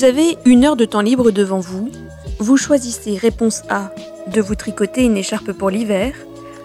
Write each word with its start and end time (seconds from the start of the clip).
Vous 0.00 0.06
avez 0.06 0.38
une 0.46 0.64
heure 0.64 0.76
de 0.76 0.86
temps 0.86 1.02
libre 1.02 1.30
devant 1.30 1.60
vous. 1.60 1.90
Vous 2.38 2.56
choisissez 2.56 3.18
réponse 3.18 3.64
A 3.68 3.92
de 4.28 4.40
vous 4.40 4.54
tricoter 4.54 5.04
une 5.04 5.18
écharpe 5.18 5.52
pour 5.52 5.68
l'hiver. 5.68 6.14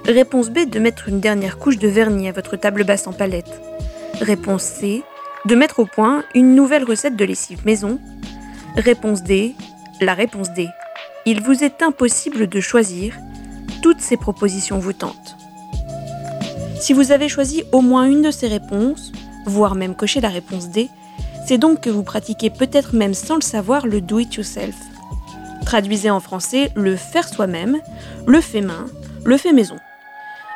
Réponse 0.06 0.50
B, 0.50 0.60
de 0.70 0.80
mettre 0.80 1.10
une 1.10 1.20
dernière 1.20 1.58
couche 1.58 1.78
de 1.78 1.90
vernis 1.90 2.30
à 2.30 2.32
votre 2.32 2.56
table 2.56 2.86
basse 2.86 3.08
en 3.08 3.12
palette. 3.12 3.60
Réponse 4.22 4.64
C, 4.64 5.04
de 5.44 5.54
mettre 5.54 5.80
au 5.80 5.86
point 5.86 6.24
une 6.34 6.56
nouvelle 6.56 6.86
recette 6.86 7.18
de 7.18 7.26
lessive 7.26 7.66
maison. 7.66 8.00
Réponse 8.78 9.22
D, 9.22 9.54
la 10.00 10.14
réponse 10.14 10.54
D. 10.54 10.70
Il 11.26 11.42
vous 11.42 11.62
est 11.62 11.84
impossible 11.84 12.48
de 12.48 12.62
choisir. 12.62 13.18
Toutes 13.82 14.00
ces 14.00 14.16
propositions 14.16 14.80
vous 14.80 14.94
tentent. 14.94 15.36
Si 16.80 16.94
vous 16.94 17.12
avez 17.12 17.28
choisi 17.28 17.66
au 17.74 17.82
moins 17.82 18.06
une 18.06 18.22
de 18.22 18.32
ces 18.32 18.48
réponses, 18.48 19.12
voire 19.46 19.76
même 19.76 19.96
coché 19.96 20.22
la 20.22 20.30
réponse 20.30 20.70
D, 20.70 20.90
c'est 21.46 21.60
donc 21.60 21.82
que 21.82 21.92
vous 21.92 22.04
pratiquez 22.04 22.50
peut-être 22.50 22.96
même 22.96 23.14
sans 23.14 23.36
le 23.36 23.42
savoir 23.42 23.86
le 23.86 24.02
do-it-yourself. 24.02 24.76
Traduisez 25.66 26.10
en 26.10 26.20
français 26.20 26.72
le 26.76 26.96
faire 26.96 27.28
soi-même, 27.28 27.80
le 28.26 28.42
fait 28.42 28.62
main, 28.62 28.88
le 29.24 29.38
fait 29.38 29.54
maison. 29.54 29.76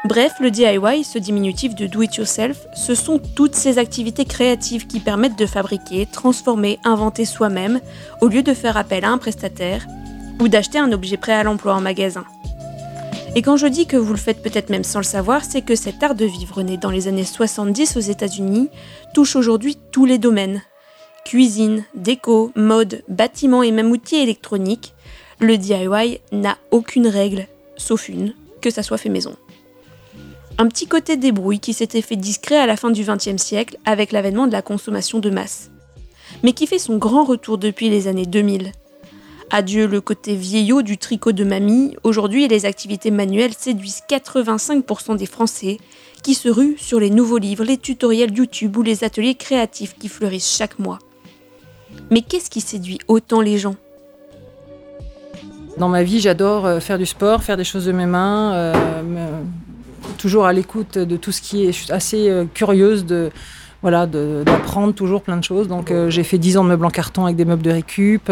Bref, 0.06 0.34
le 0.40 0.50
DIY, 0.50 1.04
ce 1.04 1.20
diminutif 1.20 1.76
de 1.76 1.86
do 1.86 2.02
it 2.02 2.16
yourself, 2.16 2.66
ce 2.74 2.96
sont 2.96 3.20
toutes 3.36 3.56
ces 3.56 3.78
activités 3.78 4.26
créatives 4.26 4.88
qui 4.88 5.00
permettent 5.00 5.38
de 5.38 5.46
fabriquer, 5.46 6.08
transformer, 6.08 6.80
inventer 6.86 7.26
soi-même, 7.26 7.82
au 8.22 8.28
lieu 8.28 8.42
de 8.42 8.54
faire 8.54 8.78
appel 8.78 9.06
à 9.06 9.10
un 9.10 9.18
prestataire 9.18 9.86
ou 10.40 10.48
d'acheter 10.48 10.80
un 10.80 10.92
objet 10.92 11.18
prêt 11.18 11.34
à 11.34 11.44
l'emploi 11.44 11.76
en 11.76 11.82
magasin. 11.82 12.24
Et 13.36 13.42
quand 13.44 13.58
je 13.58 13.68
dis 13.68 13.86
que 13.86 13.98
vous 13.98 14.14
le 14.14 14.20
faites 14.20 14.42
peut-être 14.42 14.70
même 14.70 14.84
sans 14.84 15.00
le 15.00 15.04
savoir, 15.04 15.44
c'est 15.44 15.62
que 15.62 15.76
cet 15.76 16.02
art 16.02 16.16
de 16.16 16.26
vivre 16.26 16.64
né 16.64 16.78
dans 16.78 16.90
les 16.90 17.08
années 17.08 17.26
70 17.26 17.98
aux 17.98 18.00
États-Unis 18.00 18.70
touche 19.14 19.36
aujourd'hui 19.36 19.78
tous 19.92 20.06
les 20.06 20.18
domaines. 20.18 20.62
Cuisine, 21.30 21.86
déco, 21.94 22.52
mode, 22.56 23.04
bâtiment 23.08 23.62
et 23.62 23.70
même 23.70 23.92
outils 23.92 24.16
électroniques, 24.16 24.96
le 25.38 25.60
DIY 25.60 26.22
n'a 26.32 26.58
aucune 26.72 27.06
règle, 27.06 27.46
sauf 27.78 28.10
une, 28.10 28.34
que 28.62 28.72
ça 28.72 28.82
soit 28.82 28.98
fait 28.98 29.10
maison. 29.10 29.36
Un 30.58 30.68
petit 30.68 30.88
côté 30.88 31.18
débrouille 31.18 31.60
qui 31.60 31.74
s'était 31.74 32.02
fait 32.02 32.16
discret 32.16 32.58
à 32.58 32.66
la 32.66 32.76
fin 32.78 32.90
du 32.90 33.04
XXe 33.04 33.38
siècle 33.38 33.78
avec 33.86 34.12
l'avènement 34.12 34.48
de 34.48 34.52
la 34.54 34.64
consommation 34.64 35.20
de 35.20 35.30
masse, 35.30 35.70
mais 36.42 36.54
qui 36.54 36.66
fait 36.66 36.80
son 36.80 36.98
grand 36.98 37.26
retour 37.26 37.60
depuis 37.60 37.92
les 37.92 38.08
années 38.08 38.26
2000. 38.26 38.72
Adieu 39.52 39.86
le 39.86 40.02
côté 40.02 40.34
vieillot 40.34 40.82
du 40.82 40.98
tricot 40.98 41.32
de 41.32 41.44
mamie, 41.44 41.96
aujourd'hui 42.02 42.48
les 42.48 42.66
activités 42.66 43.12
manuelles 43.12 43.54
séduisent 43.54 44.02
85% 44.10 45.16
des 45.16 45.28
Français 45.28 45.78
qui 46.24 46.34
se 46.34 46.50
ruent 46.50 46.80
sur 46.80 47.00
les 47.00 47.12
nouveaux 47.12 47.38
livres, 47.38 47.66
les 47.66 47.78
tutoriels 47.78 48.36
YouTube 48.36 48.78
ou 48.78 48.82
les 48.82 49.04
ateliers 49.04 49.36
créatifs 49.36 49.96
qui 50.00 50.10
fleurissent 50.10 50.58
chaque 50.58 50.80
mois. 50.80 50.98
Mais 52.12 52.22
qu'est-ce 52.22 52.50
qui 52.50 52.62
séduit 52.62 53.00
autant 53.08 53.42
les 53.42 53.58
gens? 53.58 53.76
Dans 55.78 55.90
ma 55.90 56.04
vie, 56.04 56.20
j'adore 56.20 56.66
euh, 56.66 56.80
faire 56.80 56.98
du 56.98 57.06
sport, 57.06 57.44
faire 57.44 57.56
des 57.56 57.64
choses 57.64 57.86
de 57.86 57.92
mes 57.92 58.06
mains, 58.06 58.54
euh, 58.54 58.74
toujours 60.18 60.46
à 60.46 60.54
l'écoute 60.54 60.98
de 60.98 61.18
tout 61.18 61.32
ce 61.32 61.42
qui 61.42 61.66
est. 61.66 61.72
Je 61.72 61.84
suis 61.84 61.92
assez 61.92 62.30
euh, 62.30 62.46
curieuse 62.54 63.06
de 63.06 63.32
voilà, 63.82 64.08
d'apprendre 64.08 64.94
toujours 64.94 65.22
plein 65.22 65.38
de 65.38 65.44
choses. 65.44 65.70
Donc 65.70 65.94
j'ai 66.10 66.24
fait 66.26 66.38
10 66.38 66.58
ans 66.58 66.64
de 66.66 66.68
meubles 66.68 66.84
en 66.84 66.90
carton 66.90 67.24
avec 67.24 67.38
des 67.38 67.46
meubles 67.46 67.62
de 67.64 67.72
récup. 67.72 68.30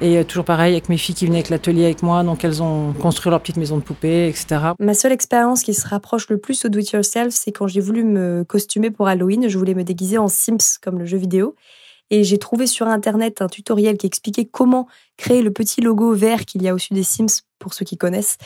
et 0.00 0.24
toujours 0.24 0.46
pareil 0.46 0.72
avec 0.72 0.88
mes 0.88 0.96
filles 0.96 1.14
qui 1.14 1.26
venaient 1.26 1.40
avec 1.40 1.50
l'atelier 1.50 1.84
avec 1.84 2.02
moi. 2.02 2.22
Donc 2.22 2.42
elles 2.42 2.62
ont 2.62 2.94
construit 2.94 3.28
leur 3.28 3.42
petite 3.42 3.58
maison 3.58 3.76
de 3.76 3.82
poupée, 3.82 4.28
etc. 4.28 4.72
Ma 4.78 4.94
seule 4.94 5.12
expérience 5.12 5.62
qui 5.62 5.74
se 5.74 5.86
rapproche 5.86 6.30
le 6.30 6.38
plus 6.38 6.64
au 6.64 6.70
do-it-yourself, 6.70 7.34
c'est 7.34 7.52
quand 7.52 7.66
j'ai 7.66 7.80
voulu 7.80 8.02
me 8.02 8.44
costumer 8.44 8.90
pour 8.90 9.08
Halloween. 9.08 9.46
Je 9.46 9.58
voulais 9.58 9.74
me 9.74 9.84
déguiser 9.84 10.16
en 10.16 10.28
Sims 10.28 10.78
comme 10.82 10.98
le 10.98 11.04
jeu 11.04 11.18
vidéo. 11.18 11.54
Et 12.12 12.24
j'ai 12.24 12.38
trouvé 12.38 12.66
sur 12.66 12.88
Internet 12.88 13.40
un 13.40 13.48
tutoriel 13.48 13.96
qui 13.96 14.06
expliquait 14.06 14.44
comment 14.44 14.86
créer 15.16 15.40
le 15.40 15.50
petit 15.50 15.80
logo 15.80 16.12
vert 16.12 16.44
qu'il 16.44 16.62
y 16.62 16.68
a 16.68 16.74
au-dessus 16.74 16.92
des 16.92 17.02
Sims, 17.02 17.40
pour 17.58 17.72
ceux 17.72 17.86
qui 17.86 17.96
connaissent. 17.96 18.36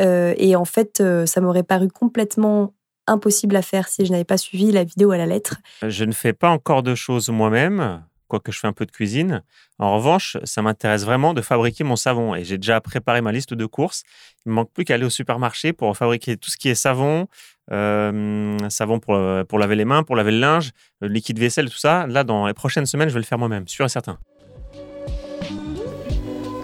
Euh, 0.00 0.34
et 0.38 0.56
en 0.56 0.64
fait, 0.64 1.02
euh, 1.02 1.26
ça 1.26 1.42
m'aurait 1.42 1.64
paru 1.64 1.88
complètement 1.88 2.72
impossible 3.06 3.56
à 3.56 3.62
faire 3.62 3.88
si 3.88 4.06
je 4.06 4.10
n'avais 4.10 4.24
pas 4.24 4.38
suivi 4.38 4.72
la 4.72 4.84
vidéo 4.84 5.10
à 5.10 5.18
la 5.18 5.26
lettre. 5.26 5.56
Je 5.86 6.04
ne 6.04 6.12
fais 6.12 6.32
pas 6.32 6.48
encore 6.48 6.82
de 6.82 6.94
choses 6.94 7.28
moi-même, 7.28 8.02
quoique 8.26 8.50
je 8.50 8.58
fais 8.58 8.68
un 8.68 8.72
peu 8.72 8.86
de 8.86 8.90
cuisine. 8.90 9.42
En 9.78 9.96
revanche, 9.96 10.38
ça 10.44 10.62
m'intéresse 10.62 11.04
vraiment 11.04 11.34
de 11.34 11.42
fabriquer 11.42 11.84
mon 11.84 11.96
savon 11.96 12.34
et 12.34 12.42
j'ai 12.42 12.56
déjà 12.56 12.80
préparé 12.80 13.20
ma 13.20 13.32
liste 13.32 13.52
de 13.52 13.66
courses. 13.66 14.02
Il 14.46 14.48
me 14.48 14.54
manque 14.54 14.72
plus 14.72 14.86
qu'à 14.86 14.94
aller 14.94 15.04
au 15.04 15.10
supermarché 15.10 15.74
pour 15.74 15.94
fabriquer 15.94 16.38
tout 16.38 16.50
ce 16.50 16.56
qui 16.56 16.70
est 16.70 16.74
savon, 16.74 17.28
euh, 17.72 18.58
savon 18.68 18.98
pour, 18.98 19.14
euh, 19.14 19.44
pour 19.44 19.58
laver 19.58 19.76
les 19.76 19.84
mains, 19.84 20.02
pour 20.02 20.16
laver 20.16 20.32
le 20.32 20.38
linge, 20.38 20.70
le 21.00 21.08
liquide 21.08 21.38
vaisselle, 21.38 21.70
tout 21.70 21.78
ça. 21.78 22.06
Là, 22.06 22.24
dans 22.24 22.46
les 22.46 22.54
prochaines 22.54 22.86
semaines, 22.86 23.08
je 23.08 23.14
vais 23.14 23.20
le 23.20 23.26
faire 23.26 23.38
moi-même, 23.38 23.66
sûr 23.68 23.84
et 23.84 23.88
certain. 23.88 24.18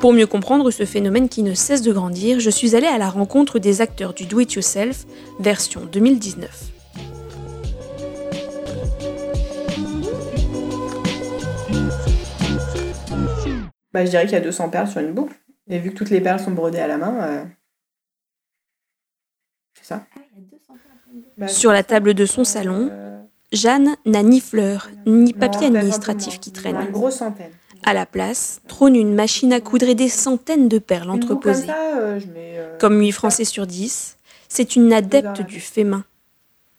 Pour 0.01 0.13
mieux 0.15 0.27
comprendre 0.27 0.71
ce 0.71 0.87
phénomène 0.87 1.29
qui 1.29 1.43
ne 1.43 1.53
cesse 1.53 1.83
de 1.83 1.93
grandir, 1.93 2.41
je 2.41 2.49
suis 2.49 2.75
allée 2.75 2.87
à 2.87 2.97
la 2.97 3.11
rencontre 3.11 3.59
des 3.59 3.83
acteurs 3.83 4.15
du 4.15 4.25
Do 4.25 4.41
It 4.41 4.55
Yourself, 4.55 5.05
version 5.39 5.85
2019. 5.85 6.71
Bah, 13.93 14.05
je 14.05 14.11
dirais 14.11 14.25
qu'il 14.25 14.33
y 14.33 14.37
a 14.37 14.41
200 14.41 14.71
perles 14.71 14.89
sur 14.89 15.01
une 15.01 15.13
boucle. 15.13 15.35
Et 15.69 15.79
vu 15.79 15.91
que 15.91 15.97
toutes 15.97 16.11
les 16.11 16.21
perles 16.21 16.41
sont 16.41 16.53
brodées 16.53 16.81
à 16.81 16.87
la 16.87 16.97
main, 16.97 17.23
euh, 17.23 17.45
c'est 19.75 19.85
ça. 19.85 20.07
Sur 21.49 21.73
la 21.73 21.83
table 21.83 22.15
de 22.15 22.27
son 22.27 22.45
salon, 22.45 22.91
Jeanne 23.53 23.97
n'a 24.07 24.23
ni 24.23 24.41
fleurs, 24.41 24.89
ni 25.07 25.33
papier 25.33 25.67
administratif 25.67 26.41
qui 26.41 26.53
traîne. 26.53 26.93
À 27.85 27.95
la 27.95 28.07
place, 28.07 28.61
trône 28.69 28.95
une 28.95 29.15
machine 29.15 29.53
à 29.53 29.61
coudre 29.61 29.89
et 29.89 29.95
des 29.95 30.09
centaines 30.09 30.69
de 30.69 30.79
perles 30.79 31.11
entreposées. 31.11 31.67
Euh, 31.71 32.21
euh, 32.37 32.79
comme 32.79 33.01
8 33.01 33.13
Français 33.13 33.45
sur 33.45 33.67
10, 33.67 34.19
c'est 34.49 34.77
une 34.77 34.93
adepte 34.93 35.43
du 35.43 35.61
fait 35.61 35.85
main. 35.85 36.05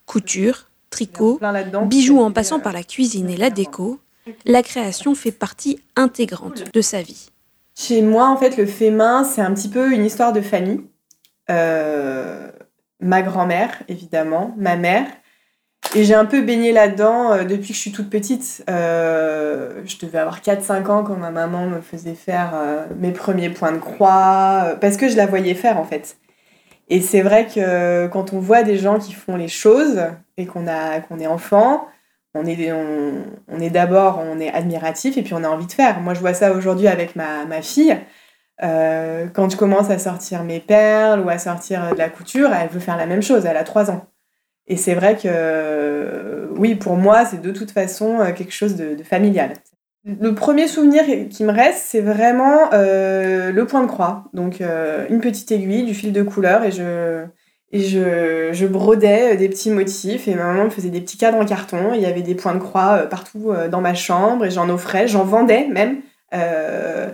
Couture, 0.06 0.68
tricot, 0.90 1.40
bijoux 1.86 2.20
en 2.20 2.32
passant 2.32 2.60
par 2.60 2.74
la 2.74 2.84
cuisine 2.84 3.30
et 3.30 3.38
la 3.38 3.50
déco, 3.50 4.00
la 4.46 4.62
création 4.62 5.16
fait 5.16 5.32
partie 5.32 5.80
intégrante 5.96 6.72
de 6.72 6.82
sa 6.82 7.02
vie. 7.02 7.30
Chez 7.76 8.02
moi, 8.02 8.28
en 8.30 8.38
fait, 8.38 8.58
le 8.58 8.66
fait 8.66 8.92
main, 8.92 9.24
c'est 9.24 9.42
un 9.42 9.54
petit 9.54 9.70
peu 9.70 9.92
une 9.92 10.06
histoire 10.06 10.34
de 10.34 10.42
famille. 10.42 10.82
Euh, 11.50 12.52
ma 13.02 13.22
grand-mère, 13.22 13.84
évidemment, 13.88 14.54
ma 14.58 14.76
mère. 14.76 15.06
Et 15.96 16.06
j'ai 16.06 16.14
un 16.14 16.26
peu 16.26 16.42
baigné 16.42 16.72
là-dedans 16.72 17.34
euh, 17.34 17.44
depuis 17.44 17.70
que 17.70 17.74
je 17.74 17.80
suis 17.80 17.92
toute 17.92 18.10
petite. 18.10 18.64
Euh, 18.70 19.82
je 19.86 19.98
devais 19.98 20.20
avoir 20.20 20.40
4-5 20.40 20.88
ans 20.88 21.04
quand 21.04 21.18
ma 21.18 21.32
maman 21.32 21.68
me 21.68 21.82
faisait 21.82 22.14
faire 22.14 22.52
euh, 22.54 22.86
mes 22.98 23.12
premiers 23.12 23.50
points 23.50 23.74
de 23.74 23.80
croix, 23.80 24.78
parce 24.80 24.96
que 24.96 25.10
je 25.10 25.18
la 25.18 25.26
voyais 25.26 25.56
faire 25.56 25.78
en 25.78 25.84
fait. 25.84 26.18
Et 26.90 27.02
c'est 27.02 27.22
vrai 27.22 27.48
que 27.48 28.08
quand 28.08 28.34
on 28.34 28.40
voit 28.40 28.64
des 28.64 28.78
gens 28.78 29.00
qui 29.00 29.14
font 29.14 29.36
les 29.36 29.48
choses 29.48 30.02
et 30.38 30.46
qu'on 30.46 30.68
est 30.68 31.28
enfant, 31.28 31.88
on 32.34 32.46
est, 32.46 32.72
on, 32.72 33.60
est 33.60 33.70
d'abord 33.70 34.22
on 34.26 34.40
est 34.40 34.50
admiratif 34.50 35.18
et 35.18 35.22
puis 35.22 35.34
on 35.34 35.44
a 35.44 35.48
envie 35.48 35.68
de 35.68 35.72
faire. 35.72 36.00
Moi 36.02 36.14
je 36.14 36.20
vois 36.20 36.34
ça 36.34 36.52
aujourd'hui 36.54 36.88
avec 36.88 37.16
ma, 37.16 37.46
ma 37.46 37.62
fille. 37.62 37.98
Euh, 38.64 39.28
quand 39.34 39.50
je 39.50 39.58
commence 39.58 39.90
à 39.90 39.98
sortir 39.98 40.44
mes 40.44 40.60
perles 40.60 41.22
ou 41.22 41.30
à 41.30 41.38
sortir 41.38 41.94
de 41.94 41.98
la 41.98 42.10
couture, 42.10 42.52
elle 42.54 42.70
veut 42.70 42.80
faire 42.80 42.98
la 42.98 43.06
même 43.06 43.22
chose, 43.22 43.46
elle 43.46 43.58
a 43.58 43.64
3 43.64 43.92
ans. 43.92 44.06
Et 44.68 44.78
c'est 44.78 44.94
vrai 44.94 45.18
que, 45.18 46.50
oui, 46.58 46.76
pour 46.76 46.96
moi, 46.96 47.26
c'est 47.26 47.42
de 47.42 47.52
toute 47.52 47.72
façon 47.72 48.20
quelque 48.36 48.54
chose 48.54 48.76
de, 48.76 49.04
familial. 49.04 49.54
Le 50.04 50.34
premier 50.34 50.68
souvenir 50.68 51.04
qui 51.30 51.44
me 51.44 51.52
reste, 51.52 51.84
c'est 51.86 52.02
vraiment 52.02 52.72
euh, 52.74 53.52
le 53.52 53.66
point 53.66 53.84
de 53.84 53.88
croix. 53.88 54.26
Donc, 54.34 54.62
euh, 54.62 55.06
une 55.10 55.20
petite 55.20 55.52
aiguille, 55.52 55.84
du 55.84 55.94
fil 55.94 56.12
de 56.12 56.24
couleur, 56.24 56.64
et 56.64 56.72
je, 56.72 57.26
je, 57.72 58.50
je 58.52 58.66
brodais 58.66 59.36
des 59.38 59.48
petits 59.50 59.70
motifs. 59.70 60.28
Et 60.28 60.34
ma 60.34 60.46
maman 60.46 60.66
me 60.66 60.70
faisait 60.70 60.90
des 60.90 61.02
petits 61.02 61.18
cadres 61.18 61.38
en 61.38 61.46
carton. 61.46 61.94
Il 61.94 62.02
y 62.02 62.08
avait 62.08 62.24
des 62.24 62.34
points 62.34 62.56
de 62.56 62.60
croix 62.60 63.02
euh, 63.02 63.08
partout 63.08 63.52
dans 63.70 63.82
ma 63.82 63.94
chambre, 63.94 64.46
et 64.46 64.52
j'en 64.52 64.70
offrais, 64.70 65.08
j'en 65.08 65.24
vendais 65.24 65.68
même. 65.68 66.02
Euh, 66.34 67.10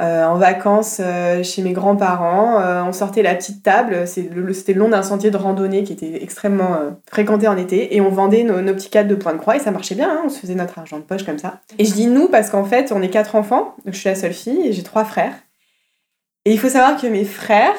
en 0.00 0.36
vacances 0.36 1.00
euh, 1.00 1.42
chez 1.42 1.62
mes 1.62 1.72
grands-parents. 1.72 2.60
Euh, 2.60 2.82
on 2.82 2.92
sortait 2.92 3.22
la 3.22 3.34
petite 3.34 3.62
table, 3.62 4.06
c'était 4.06 4.32
le, 4.32 4.78
long 4.78 4.88
d'un 4.88 5.02
sentier 5.02 5.30
de 5.30 5.36
randonnée 5.36 5.82
qui 5.82 5.92
était 5.92 6.22
extrêmement 6.22 6.78
fréquenté 7.10 7.48
en 7.48 7.56
été, 7.56 7.96
et 7.96 8.00
on 8.00 8.08
vendait 8.08 8.44
nos, 8.44 8.74
petits 8.74 8.90
cadres 8.90 9.08
de 9.08 9.16
point 9.16 9.32
de 9.32 9.38
croix, 9.38 9.56
et 9.56 9.60
ça 9.60 9.70
marchait 9.70 9.96
bien, 9.96 10.10
hein, 10.10 10.22
on 10.24 10.28
se 10.28 10.38
faisait 10.38 10.54
notre 10.54 10.78
argent 10.78 10.98
de 10.98 11.02
poche 11.02 11.24
comme 11.24 11.38
ça. 11.38 11.60
Et 11.78 11.84
je 11.84 11.92
dis 11.92 12.06
nous 12.06 12.28
parce 12.28 12.50
qu'en 12.50 12.64
fait, 12.64 12.92
on 12.92 13.02
est 13.02 13.10
quatre 13.10 13.34
enfants, 13.34 13.74
donc 13.84 13.94
je 13.94 13.98
suis 13.98 14.08
la 14.08 14.14
seule 14.14 14.32
fille, 14.32 14.68
et 14.68 14.72
j'ai 14.72 14.82
trois 14.82 15.04
frères. 15.04 15.34
Et 16.44 16.52
il 16.52 16.58
faut 16.58 16.68
savoir 16.68 17.00
que 17.00 17.06
mes 17.06 17.24
frères, 17.24 17.74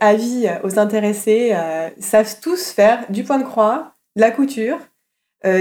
avis 0.00 0.48
aux 0.62 0.78
intéressés, 0.78 1.54
savent 1.98 2.36
tous 2.40 2.70
faire 2.70 3.00
du 3.10 3.24
point 3.24 3.38
de 3.38 3.44
croix, 3.44 3.94
de 4.16 4.20
la 4.20 4.30
couture, 4.30 4.78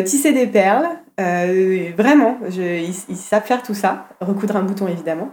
tisser 0.06 0.32
des 0.32 0.48
perles, 0.48 0.88
vraiment, 1.18 2.38
ils, 2.50 2.94
savent 2.94 3.44
faire 3.44 3.64
tout 3.64 3.74
ça, 3.74 4.06
recoudre 4.22 4.56
un 4.56 4.64
bouton 4.64 4.88
évidemment. 4.88 5.32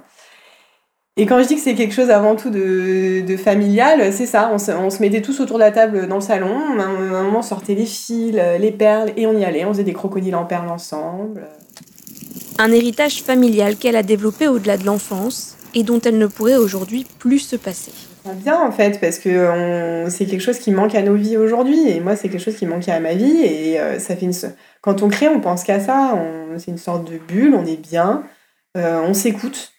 Et 1.20 1.26
quand 1.26 1.42
je 1.42 1.48
dis 1.48 1.56
que 1.56 1.60
c'est 1.60 1.74
quelque 1.74 1.92
chose 1.92 2.10
avant 2.10 2.36
tout 2.36 2.48
de, 2.48 3.36
familial, 3.36 4.12
c'est 4.12 4.24
ça. 4.24 4.50
On 4.52 4.58
se, 4.58 5.02
mettait 5.02 5.20
tous 5.20 5.40
autour 5.40 5.56
de 5.56 5.64
la 5.64 5.72
table 5.72 6.06
dans 6.06 6.14
le 6.14 6.20
salon. 6.20 6.56
À 6.78 6.84
un, 6.84 7.22
moment, 7.24 7.40
on 7.40 7.42
sortait 7.42 7.74
les 7.74 7.86
fils, 7.86 8.36
les 8.60 8.70
perles, 8.70 9.10
et 9.16 9.26
on 9.26 9.36
y 9.36 9.44
allait. 9.44 9.64
On 9.64 9.72
faisait 9.72 9.82
des 9.82 9.92
crocodiles 9.92 10.36
en 10.36 10.44
perles 10.44 10.68
ensemble. 10.68 11.48
Un 12.58 12.70
héritage 12.70 13.22
familial 13.24 13.74
qu'elle 13.74 13.96
a 13.96 14.04
développé 14.04 14.46
au-delà 14.46 14.76
de 14.76 14.86
l'enfance 14.86 15.56
et 15.74 15.82
dont 15.82 16.00
elle 16.00 16.18
ne 16.18 16.26
pourrait 16.28 16.56
aujourd'hui 16.56 17.04
plus 17.18 17.40
se 17.40 17.56
passer. 17.56 17.92
Bien 18.36 18.60
en 18.60 18.70
fait, 18.70 19.00
parce 19.00 19.18
que 19.18 20.04
c'est 20.10 20.26
quelque 20.26 20.42
chose 20.42 20.58
qui 20.60 20.70
manque 20.70 20.94
à 20.94 21.02
nos 21.02 21.14
vies 21.14 21.36
aujourd'hui. 21.36 21.88
Et 21.88 21.98
moi, 21.98 22.14
c'est 22.14 22.28
quelque 22.28 22.44
chose 22.44 22.56
qui 22.56 22.66
manquait 22.66 22.92
à 22.92 23.00
ma 23.00 23.14
vie. 23.14 23.40
Et 23.42 23.80
euh, 23.80 23.98
ça 23.98 24.14
fait 24.14 24.26
une... 24.26 24.34
quand 24.82 25.02
on 25.02 25.08
crée, 25.08 25.28
on 25.28 25.40
pense 25.40 25.64
qu'à 25.64 25.80
ça. 25.80 26.16
C'est 26.58 26.70
une 26.70 26.78
sorte 26.78 27.10
de 27.10 27.18
bulle, 27.18 27.54
on 27.54 27.64
est 27.64 27.76
bien, 27.76 28.22
euh, 28.76 29.00
on 29.04 29.14
s'écoute 29.14 29.72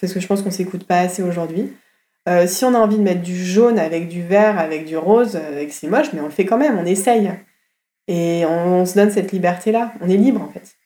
parce 0.00 0.12
que 0.12 0.20
je 0.20 0.26
pense 0.26 0.42
qu'on 0.42 0.50
s'écoute 0.50 0.84
pas 0.84 1.00
assez 1.00 1.22
aujourd'hui. 1.22 1.72
Euh, 2.28 2.46
si 2.46 2.64
on 2.64 2.74
a 2.74 2.78
envie 2.78 2.98
de 2.98 3.02
mettre 3.02 3.22
du 3.22 3.36
jaune 3.36 3.78
avec 3.78 4.08
du 4.08 4.22
vert, 4.22 4.58
avec 4.58 4.84
du 4.84 4.96
rose, 4.96 5.38
c'est 5.70 5.86
moche, 5.86 6.12
mais 6.12 6.20
on 6.20 6.24
le 6.24 6.30
fait 6.30 6.44
quand 6.44 6.58
même, 6.58 6.78
on 6.78 6.84
essaye. 6.84 7.30
Et 8.08 8.44
on, 8.46 8.84
se 8.84 8.94
donne 8.94 9.10
cette 9.10 9.32
liberté-là. 9.32 9.92
On 10.00 10.08
est 10.08 10.16
libre 10.16 10.42
en 10.42 10.48
fait. 10.48 10.76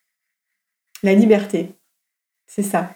La 1.03 1.15
liberté, 1.15 1.75
c'est 2.47 2.63
ça. 2.63 2.91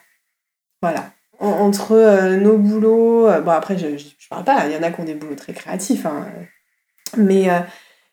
Voilà. 0.82 1.12
entre 1.40 1.92
euh, 1.92 2.36
nos 2.36 2.58
boulots, 2.58 3.26
euh, 3.28 3.40
bon 3.40 3.52
après 3.52 3.78
je, 3.78 3.96
je, 3.96 4.28
parle 4.28 4.44
pas, 4.44 4.66
il 4.66 4.72
y 4.72 4.76
en 4.76 4.82
a 4.82 4.90
qui 4.90 5.00
ont 5.00 5.04
des 5.04 5.14
boulots 5.14 5.34
très 5.34 5.54
créatifs, 5.54 6.04
hein, 6.04 6.26
mais, 7.16 7.48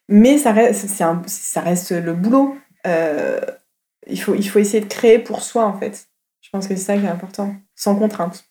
mais 0.07 0.37
ça, 0.37 0.53
reste, 0.53 0.87
ça 0.87 1.61
reste 1.61 1.91
le 1.91 2.13
boulot. 2.13 2.57
il, 2.85 4.21
faut, 4.21 4.35
il 4.35 4.47
faut 4.47 4.59
essayer 4.59 4.81
de 4.81 4.89
créer 4.89 5.19
pour 5.19 5.43
soi 5.43 5.65
en 5.65 5.77
fait. 5.77 6.07
Je 6.41 6.49
pense 6.49 6.67
que 6.67 6.75
c'est 6.75 6.83
ça 6.83 6.97
qui 6.97 7.05
est 7.05 7.09
important 7.09 7.55
sans 7.81 7.95
contrainte. 7.95 8.45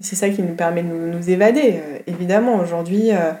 C'est 0.00 0.16
ça 0.16 0.28
qui 0.28 0.42
nous 0.42 0.54
permet 0.54 0.82
de 0.82 0.88
nous, 0.88 1.30
évader. 1.30 1.80
Euh, 1.82 1.98
évidemment, 2.06 2.56
aujourd'hui, 2.56 3.10
euh, 3.12 3.32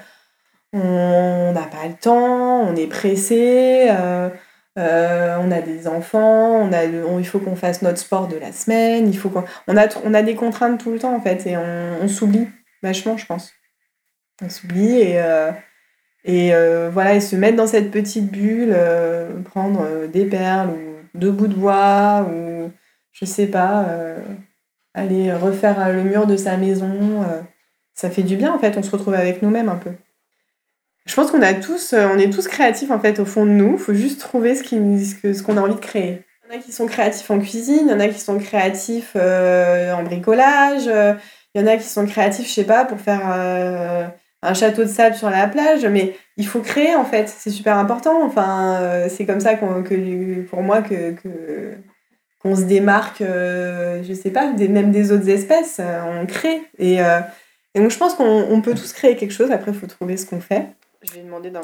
on 0.72 1.52
n'a 1.52 1.62
pas 1.62 1.86
le 1.86 1.94
temps, 1.94 2.62
on 2.62 2.74
est 2.74 2.86
pressé, 2.88 3.88
euh, 3.88 4.30
on 4.76 5.50
a 5.50 5.60
des 5.60 5.86
enfants, 5.86 6.56
on 6.56 6.72
a 6.72 6.84
il 6.84 7.26
faut 7.26 7.38
qu'on 7.38 7.56
fasse 7.56 7.82
notre 7.82 7.98
sport 7.98 8.26
de 8.26 8.36
la 8.36 8.52
semaine, 8.52 9.08
il 9.08 9.16
faut 9.16 9.28
qu'on 9.28 9.44
on 9.68 9.76
a, 9.76 9.86
on 10.04 10.14
a 10.14 10.22
des 10.22 10.34
contraintes 10.34 10.80
tout 10.80 10.90
le 10.90 10.98
temps 10.98 11.14
en 11.14 11.20
fait, 11.20 11.46
et 11.46 11.56
on, 11.56 12.08
s'oublie 12.08 12.48
vachement, 12.82 13.16
je 13.16 13.26
pense. 13.26 13.52
On 14.42 14.48
s'oublie 14.48 14.98
et, 14.98 15.20
et 16.24 16.52
voilà, 16.90 17.14
et 17.14 17.20
se 17.20 17.36
mettre 17.36 17.56
dans 17.56 17.66
cette 17.66 17.90
petite 17.90 18.30
bulle, 18.30 18.74
prendre 19.44 20.06
des 20.06 20.24
perles 20.24 20.70
ou 20.70 21.18
deux 21.18 21.32
bouts 21.32 21.48
de 21.48 21.54
bois 21.54 22.26
ou 22.32 22.70
je 23.12 23.26
sais 23.26 23.48
pas 23.48 23.86
aller 24.94 25.32
refaire 25.32 25.80
euh, 25.80 25.92
le 25.92 26.02
mur 26.02 26.26
de 26.26 26.36
sa 26.36 26.56
maison. 26.56 27.22
Euh, 27.22 27.40
ça 27.94 28.10
fait 28.10 28.22
du 28.22 28.36
bien 28.36 28.52
en 28.52 28.58
fait, 28.58 28.76
on 28.76 28.82
se 28.82 28.90
retrouve 28.90 29.14
avec 29.14 29.42
nous-mêmes 29.42 29.68
un 29.68 29.76
peu. 29.76 29.90
Je 31.04 31.14
pense 31.14 31.30
qu'on 31.30 31.42
a 31.42 31.54
tous, 31.54 31.92
euh, 31.92 32.08
on 32.12 32.18
est 32.18 32.30
tous 32.30 32.46
créatifs 32.46 32.90
en 32.90 33.00
fait 33.00 33.18
au 33.18 33.24
fond 33.24 33.44
de 33.44 33.50
nous. 33.50 33.72
Il 33.72 33.78
faut 33.78 33.94
juste 33.94 34.20
trouver 34.20 34.54
ce 34.54 34.62
qu'on 34.62 35.54
ce 35.56 35.58
a 35.58 35.62
envie 35.62 35.74
de 35.74 35.80
créer. 35.80 36.24
Il 36.44 36.54
y 36.54 36.56
en 36.56 36.60
a 36.60 36.62
qui 36.62 36.72
sont 36.72 36.86
créatifs 36.86 37.30
en 37.30 37.38
cuisine, 37.38 37.82
il 37.86 37.90
y 37.90 37.94
en 37.94 38.00
a 38.00 38.08
qui 38.08 38.20
sont 38.20 38.38
créatifs 38.38 39.16
en 39.16 40.02
bricolage, 40.02 40.84
il 41.54 41.60
y 41.60 41.64
en 41.64 41.66
a 41.66 41.76
qui 41.78 41.88
sont 41.88 42.04
créatifs, 42.06 42.46
je 42.46 42.52
sais 42.52 42.64
pas, 42.64 42.84
pour 42.84 43.00
faire 43.00 43.26
un 44.42 44.54
château 44.54 44.82
de 44.82 44.88
sable 44.88 45.16
sur 45.16 45.30
la 45.30 45.48
plage. 45.48 45.86
Mais 45.86 46.14
il 46.36 46.46
faut 46.46 46.60
créer 46.60 46.94
en 46.94 47.06
fait, 47.06 47.30
c'est 47.30 47.48
super 47.48 47.78
important. 47.78 48.22
Enfin, 48.22 49.06
c'est 49.08 49.24
comme 49.24 49.40
ça 49.40 49.54
que 49.54 50.42
pour 50.42 50.62
moi 50.62 50.82
que 50.82 51.14
qu'on 52.42 52.56
se 52.56 52.62
démarque, 52.62 53.20
euh, 53.20 54.02
je 54.02 54.12
sais 54.12 54.30
pas, 54.30 54.52
des, 54.52 54.68
même 54.68 54.90
des 54.90 55.12
autres 55.12 55.28
espèces, 55.28 55.78
euh, 55.80 56.20
on 56.20 56.26
crée. 56.26 56.62
Et, 56.78 57.02
euh, 57.02 57.20
et, 57.74 57.80
donc 57.80 57.90
je 57.90 57.98
pense 57.98 58.14
qu'on 58.14 58.60
peut 58.62 58.74
tous 58.74 58.92
créer 58.92 59.16
quelque 59.16 59.32
chose, 59.32 59.50
après 59.50 59.70
il 59.70 59.78
faut 59.78 59.86
trouver 59.86 60.16
ce 60.16 60.26
qu'on 60.26 60.40
fait. 60.40 60.66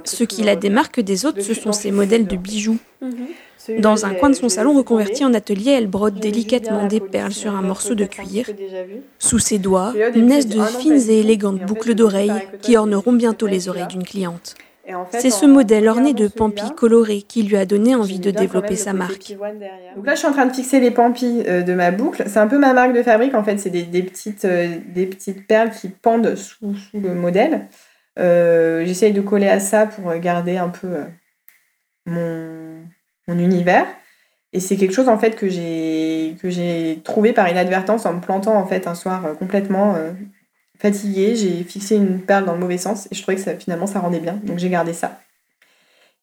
Ce 0.05 0.25
qui 0.25 0.43
la 0.43 0.57
démarque 0.57 1.01
des 1.01 1.25
autres, 1.25 1.41
ce 1.43 1.55
sont 1.55 1.73
ses 1.73 1.93
modèles 1.93 2.27
de 2.27 2.37
bijoux. 2.37 2.79
Mhm. 3.01 3.81
Dans 3.81 4.07
un 4.07 4.15
coin 4.15 4.31
de 4.31 4.35
son 4.35 4.49
salon 4.49 4.73
reconverti 4.73 5.25
en 5.25 5.35
atelier, 5.35 5.73
elle 5.73 5.89
brode 5.89 6.19
délicatement 6.19 6.87
des 6.87 7.01
perles 7.01 7.33
sur 7.33 7.55
un 7.55 7.63
morceau 7.63 7.95
de 7.95 8.05
cuir. 8.05 8.47
Sous 9.19 9.39
ses 9.39 9.59
doigts, 9.59 9.93
naissent 10.17 10.49
de 10.49 10.63
fines 10.63 11.11
et 11.11 11.21
élégantes 11.21 11.61
boucles 11.61 11.95
d'oreilles 11.95 12.33
qui 12.63 12.77
orneront 12.77 13.13
bientôt 13.13 13.47
les 13.47 13.69
oreilles 13.69 13.89
d'une 13.89 14.05
cliente. 14.05 14.55
C'est 15.11 15.31
ce 15.31 15.47
modèle 15.47 15.89
orné 15.89 16.15
de 16.15 16.29
pampis 16.29 16.71
colorés 16.77 17.23
qui 17.23 17.43
lui 17.43 17.57
a 17.57 17.67
donné 17.67 17.95
envie 17.95 18.19
de 18.19 18.31
développer 18.31 18.77
sa 18.77 18.93
marque. 18.93 19.37
Donc 19.97 20.07
là, 20.07 20.15
je 20.15 20.19
suis 20.19 20.29
en 20.29 20.33
train 20.33 20.47
de 20.47 20.55
fixer 20.55 20.81
les 20.81 20.91
pampis 20.91 21.43
euh, 21.47 21.63
de 21.63 21.75
ma 21.75 21.91
boucle. 21.91 22.25
C'est 22.27 22.39
un 22.39 22.47
peu 22.47 22.59
ma 22.59 22.73
marque 22.73 22.93
de 22.95 23.03
fabrique. 23.03 23.35
En 23.35 23.45
fait, 23.45 23.59
c'est 23.59 23.71
des, 23.71 24.03
petites, 24.03 24.45
euh, 24.45 24.77
des 24.95 25.07
petites 25.07 25.47
perles 25.47 25.71
qui 25.71 25.89
pendent 25.89 26.35
sous, 26.35 26.75
le 26.95 27.15
modèle. 27.15 27.67
Euh, 28.19 28.85
j'essaye 28.85 29.13
de 29.13 29.21
coller 29.21 29.49
à 29.49 29.61
ça 29.61 29.87
pour 29.87 30.15
garder 30.17 30.57
un 30.57 30.69
peu 30.69 30.89
mon, 32.07 32.83
mon 33.27 33.39
univers. 33.39 33.87
Et 34.55 34.61
c'est 34.61 34.77
quelque 34.77 34.95
chose 34.95 35.11
en 35.11 35.19
fait 35.19 35.37
que 35.37 35.49
j'ai 35.51 36.35
que 36.41 36.49
j'ai 36.49 37.03
trouvé 37.05 37.35
par 37.35 37.51
inadvertance 37.51 38.07
en 38.07 38.15
me 38.15 38.21
plantant 38.21 38.57
en 38.57 38.67
fait 38.67 38.87
un 38.87 38.95
soir 38.95 39.37
complètement 39.39 39.95
fatiguée, 40.79 41.37
j'ai 41.37 41.65
fixé 41.65 41.97
une 41.97 42.23
perle 42.23 42.45
dans 42.45 42.55
le 42.55 42.61
mauvais 42.61 42.79
sens 42.79 43.07
et 43.11 43.15
je 43.15 43.23
trouvais 43.23 43.37
que 43.37 43.43
ça, 43.43 43.57
finalement 43.57 43.87
ça 43.87 44.01
rendait 44.01 44.21
bien, 44.21 44.35
donc 44.45 44.59
j'ai 44.59 44.71
gardé 44.71 44.93
ça. 44.93 45.21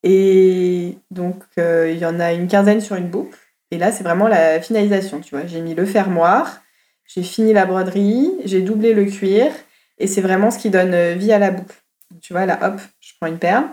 Et 0.03 0.97
donc 1.11 1.43
euh, 1.57 1.91
il 1.91 1.97
y 1.97 2.05
en 2.05 2.19
a 2.19 2.33
une 2.33 2.47
quinzaine 2.47 2.81
sur 2.81 2.95
une 2.95 3.09
boucle, 3.09 3.37
et 3.71 3.77
là 3.77 3.91
c'est 3.91 4.03
vraiment 4.03 4.27
la 4.27 4.61
finalisation, 4.61 5.21
tu 5.21 5.35
vois. 5.35 5.45
J'ai 5.45 5.61
mis 5.61 5.75
le 5.75 5.85
fermoir, 5.85 6.61
j'ai 7.05 7.23
fini 7.23 7.53
la 7.53 7.65
broderie, 7.65 8.31
j'ai 8.45 8.61
doublé 8.61 8.93
le 8.93 9.05
cuir, 9.05 9.51
et 9.97 10.07
c'est 10.07 10.21
vraiment 10.21 10.51
ce 10.51 10.59
qui 10.59 10.69
donne 10.69 10.93
euh, 10.93 11.13
vie 11.15 11.31
à 11.33 11.39
la 11.39 11.51
boucle. 11.51 11.75
tu 12.21 12.33
vois, 12.33 12.45
là 12.45 12.59
hop, 12.67 12.81
je 12.99 13.13
prends 13.19 13.27
une 13.29 13.39
perle, 13.39 13.65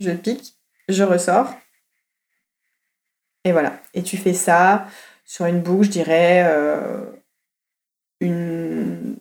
je 0.00 0.10
pique, 0.10 0.54
je 0.88 1.02
ressors, 1.04 1.52
et 3.44 3.52
voilà. 3.52 3.78
Et 3.92 4.02
tu 4.02 4.16
fais 4.16 4.32
ça 4.32 4.86
sur 5.24 5.46
une 5.46 5.60
boucle, 5.60 5.84
je 5.84 5.90
dirais, 5.90 6.44
euh, 6.46 7.04
une 8.20 9.16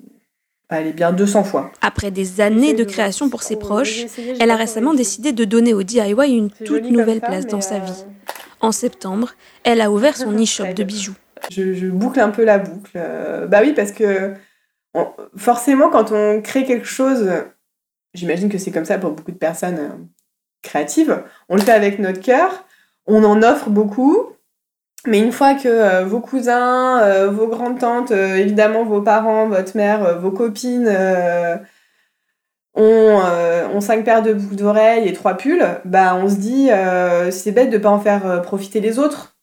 elle 0.79 0.87
est 0.87 0.93
bien 0.93 1.11
200 1.11 1.43
fois. 1.43 1.71
Après 1.81 2.11
des 2.11 2.41
années 2.41 2.73
de 2.73 2.83
création 2.83 3.29
pour 3.29 3.43
ses 3.43 3.55
proches, 3.55 4.05
elle 4.39 4.51
a 4.51 4.55
récemment 4.55 4.93
décidé 4.93 5.31
de 5.31 5.45
donner 5.45 5.73
au 5.73 5.83
DIY 5.83 6.13
une 6.35 6.49
toute 6.49 6.89
nouvelle 6.89 7.21
place 7.21 7.47
dans 7.47 7.61
sa 7.61 7.79
vie. 7.79 7.91
Euh, 7.91 8.31
en 8.61 8.71
septembre, 8.71 9.33
elle 9.63 9.81
a 9.81 9.91
ouvert 9.91 10.15
son 10.15 10.31
e-shop 10.41 10.73
de 10.73 10.83
bijoux. 10.83 11.15
Je, 11.51 11.87
boucle 11.87 12.19
un 12.19 12.29
peu 12.29 12.45
la 12.45 12.59
boucle. 12.59 12.91
Euh, 12.95 13.47
bah 13.47 13.59
oui, 13.61 13.73
parce 13.73 13.91
que 13.91 14.33
forcément, 15.35 15.89
quand 15.89 16.11
on 16.11 16.41
crée 16.41 16.63
quelque 16.63 16.87
chose, 16.87 17.27
j'imagine 18.13 18.49
que 18.49 18.57
c'est 18.57 18.71
comme 18.71 18.85
ça 18.85 18.97
pour 18.97 19.11
beaucoup 19.11 19.31
de 19.31 19.37
personnes 19.37 19.79
euh, 19.79 19.89
créatives, 20.61 21.23
on 21.49 21.55
le 21.55 21.61
fait 21.61 21.71
avec 21.71 21.99
notre 21.99 22.21
cœur, 22.21 22.65
on 23.05 23.23
en 23.23 23.43
offre 23.43 23.69
beaucoup, 23.69 24.29
mais 25.05 25.19
une 25.19 25.31
fois 25.31 25.55
que 25.55 25.67
euh, 25.67 26.05
vos 26.05 26.21
cousins, 26.21 27.01
euh, 27.01 27.29
vos 27.29 27.47
grandes-tantes, 27.47 28.11
euh, 28.11 28.35
évidemment 28.35 28.85
vos 28.85 29.01
parents, 29.01 29.47
votre 29.47 29.75
mère, 29.75 30.19
vos 30.19 30.31
copines 30.31 30.87
ont, 32.75 33.21
ont, 33.73 33.81
cinq 33.81 34.05
paires 34.05 34.21
de 34.23 34.33
boucles 34.33 34.55
d'oreilles 34.55 35.07
et 35.07 35.13
trois 35.13 35.35
pulls, 35.35 35.65
bah 35.85 36.15
on 36.15 36.29
se 36.29 36.35
dit 36.35 36.69
c'est 37.31 37.51
bête 37.51 37.69
de 37.69 37.77
ne 37.77 37.81
pas 37.81 37.89
en 37.89 37.99
faire 37.99 38.41
profiter 38.41 38.79
les 38.79 38.99
autres. 38.99 39.37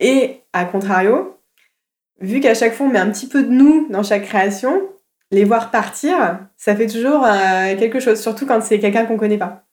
et 0.00 0.42
à 0.52 0.64
contrario, 0.64 1.38
vu 2.20 2.40
qu'à 2.40 2.54
chaque 2.54 2.74
fois 2.74 2.86
on 2.86 2.90
met 2.90 2.98
un 2.98 3.10
petit 3.10 3.28
peu 3.28 3.42
de 3.42 3.50
nous 3.50 3.88
dans 3.90 4.02
chaque 4.02 4.24
création, 4.24 4.82
les 5.30 5.44
voir 5.44 5.70
partir, 5.70 6.40
ça 6.56 6.74
fait 6.74 6.86
toujours 6.86 7.26
quelque 7.78 8.00
chose, 8.00 8.20
surtout 8.20 8.46
quand 8.46 8.62
c'est 8.62 8.80
quelqu'un 8.80 9.06
qu'on 9.06 9.18
connaît 9.18 9.38
pas. 9.38 9.67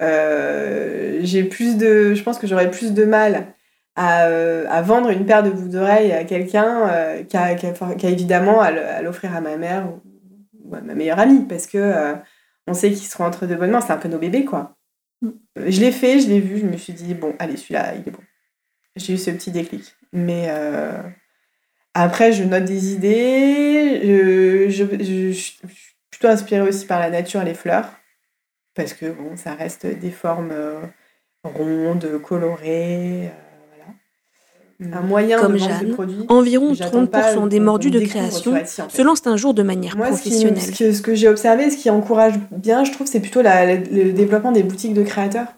Euh, 0.00 1.18
j'ai 1.22 1.44
plus 1.44 1.76
de, 1.76 2.14
je 2.14 2.22
pense 2.22 2.38
que 2.38 2.46
j'aurais 2.46 2.70
plus 2.70 2.92
de 2.92 3.04
mal 3.04 3.54
à, 3.96 4.26
euh, 4.26 4.64
à, 4.68 4.80
vendre 4.82 5.10
une 5.10 5.26
paire 5.26 5.42
de 5.42 5.50
boucles 5.50 5.70
d'oreilles 5.70 6.12
à 6.12 6.24
quelqu'un 6.24 6.88
euh, 6.88 7.24
qu'à 7.24 8.08
évidemment 8.08 8.60
à 8.60 9.02
l'offrir 9.02 9.34
à 9.34 9.40
ma 9.40 9.56
mère 9.56 9.88
ou, 9.88 10.74
à 10.74 10.80
ma 10.80 10.94
meilleure 10.94 11.18
amie, 11.18 11.44
parce 11.48 11.66
que 11.66 12.14
on 12.66 12.74
sait 12.74 12.90
qu'ils 12.90 13.08
seront 13.08 13.24
entre 13.24 13.46
de 13.46 13.54
bonnes 13.54 13.70
mains. 13.70 13.80
C'est 13.80 13.92
un 13.92 13.96
peu 13.96 14.08
nos 14.08 14.18
bébés, 14.18 14.44
quoi. 14.44 14.76
Mm. 15.22 15.30
Je 15.56 15.80
l'ai 15.80 15.90
fait, 15.90 16.20
je 16.20 16.28
l'ai 16.28 16.40
vu, 16.40 16.58
je 16.58 16.66
me 16.66 16.76
suis 16.76 16.92
dit 16.92 17.14
bon, 17.14 17.34
allez, 17.38 17.56
celui-là, 17.56 17.94
il 17.94 18.06
est 18.06 18.10
bon. 18.10 18.22
J'ai 18.94 19.14
eu 19.14 19.18
ce 19.18 19.30
petit 19.30 19.50
déclic, 19.50 19.96
mais 20.12 20.48
après, 21.94 22.32
je 22.32 22.44
note 22.44 22.64
des 22.64 22.92
idées. 22.92 24.68
Je, 24.70 24.70
je, 24.70 25.32
suis 25.32 25.58
plutôt 26.10 26.28
inspirée 26.28 26.68
aussi 26.68 26.86
par 26.86 27.00
la 27.00 27.10
nature 27.10 27.42
et 27.42 27.44
les 27.44 27.54
fleurs. 27.54 27.90
Parce 28.78 28.94
que 28.94 29.06
bon, 29.06 29.36
ça 29.36 29.54
reste 29.54 29.86
des 29.86 30.12
formes 30.12 30.52
euh, 30.52 30.78
rondes, 31.42 32.08
colorées. 32.22 33.24
Euh, 33.24 33.30
voilà. 34.78 34.96
Un 34.98 35.02
moyen 35.02 35.40
Comme 35.40 35.54
de 35.54 35.58
Jeanne, 35.58 35.90
produits. 35.94 36.24
environ 36.28 36.72
30% 36.72 37.48
des 37.48 37.58
mordus 37.58 37.90
de 37.90 37.98
création 37.98 38.54
se 38.88 39.02
lancent 39.02 39.26
un 39.26 39.36
jour 39.36 39.52
de 39.52 39.64
manière 39.64 39.96
Moi, 39.96 40.06
professionnelle. 40.06 40.62
Ce, 40.62 40.70
qui, 40.70 40.94
ce 40.94 41.02
que, 41.02 41.16
j'ai 41.16 41.26
observé, 41.26 41.70
ce 41.70 41.76
qui 41.76 41.90
encourage 41.90 42.34
bien, 42.52 42.84
je 42.84 42.92
trouve, 42.92 43.08
c'est 43.08 43.18
plutôt 43.18 43.42
la, 43.42 43.74
le 43.74 44.12
développement 44.12 44.52
des 44.52 44.62
boutiques 44.62 44.94
de 44.94 45.02
créateurs. 45.02 45.48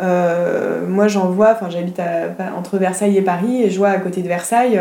Euh, 0.00 0.86
moi, 0.86 1.08
j'en 1.08 1.28
vois, 1.30 1.52
enfin, 1.52 1.68
j'habite 1.68 2.00
entre 2.56 2.78
Versailles 2.78 3.18
et 3.18 3.22
Paris, 3.22 3.64
et 3.64 3.70
je 3.70 3.76
vois 3.76 3.90
à 3.90 3.98
côté 3.98 4.22
de 4.22 4.28
Versailles, 4.28 4.80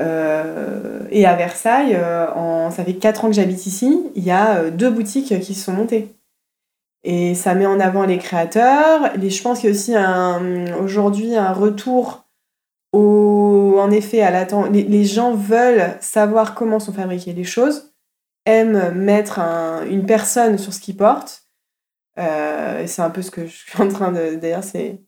euh, 0.00 1.00
et 1.12 1.24
à 1.24 1.36
Versailles, 1.36 1.96
en, 2.34 2.72
ça 2.72 2.82
fait 2.82 2.94
4 2.94 3.26
ans 3.26 3.28
que 3.28 3.34
j'habite 3.36 3.64
ici, 3.66 4.02
il 4.16 4.24
y 4.24 4.32
a 4.32 4.70
deux 4.70 4.90
boutiques 4.90 5.38
qui 5.38 5.54
se 5.54 5.64
sont 5.64 5.72
montées. 5.72 6.17
Et 7.04 7.34
ça 7.34 7.54
met 7.54 7.66
en 7.66 7.80
avant 7.80 8.04
les 8.04 8.18
créateurs. 8.18 9.16
Et 9.22 9.30
je 9.30 9.42
pense 9.42 9.60
qu'il 9.60 9.70
y 9.70 9.72
a 9.72 9.74
aussi 9.74 9.94
aujourd'hui 10.82 11.36
un 11.36 11.52
retour 11.52 12.26
au, 12.92 13.76
en 13.78 13.90
effet 13.90 14.22
à. 14.22 14.46
Les, 14.70 14.82
les, 14.82 15.04
gens 15.04 15.34
veulent 15.34 15.96
savoir 16.00 16.54
comment 16.54 16.80
sont 16.80 16.92
fabriquées 16.92 17.32
les 17.32 17.44
choses, 17.44 17.92
aiment 18.46 18.90
mettre 18.92 19.38
un, 19.38 19.84
une 19.86 20.06
personne 20.06 20.58
sur 20.58 20.72
ce 20.72 20.80
qu'ils 20.80 20.96
portent. 20.96 21.44
Euh, 22.18 22.84
c'est 22.86 23.02
un 23.02 23.10
peu 23.10 23.22
ce 23.22 23.30
que 23.30 23.46
je 23.46 23.56
suis 23.56 23.82
en 23.82 23.88
train 23.88 24.12
de. 24.12 24.36
D'ailleurs, 24.36 24.64
c'est, 24.64 25.00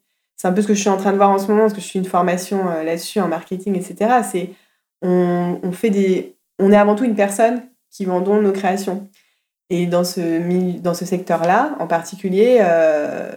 un 0.44 0.52
peu 0.52 0.62
ce 0.62 0.68
que 0.68 0.75
je 0.75 0.80
suis 0.80 0.90
en 0.90 0.97
train 0.97 1.12
de 1.12 1.16
voir 1.16 1.30
en 1.30 1.38
ce 1.38 1.49
moment, 1.49 1.62
parce 1.62 1.75
que 1.75 1.80
je 1.80 1.87
suis 1.87 1.99
une 1.99 2.04
formation 2.04 2.64
là-dessus 2.64 3.20
en 3.20 3.28
marketing, 3.28 3.76
etc. 3.76 4.20
C'est 4.30 4.50
on, 5.02 5.73
fait 5.73 5.90
des, 5.90 6.37
on 6.59 6.73
est 6.73 6.76
avant 6.76 6.94
tout 6.94 7.04
une 7.04 7.14
personne 7.14 7.62
qui 7.90 8.04
vendons 8.04 8.40
nos 8.40 8.52
créations. 8.52 9.09
Et 9.70 9.86
dans 9.86 10.04
ce, 10.04 10.78
dans 10.80 10.94
ce 10.94 11.04
secteur-là, 11.04 11.76
en 11.78 11.86
particulier, 11.86 12.58
euh, 12.60 13.32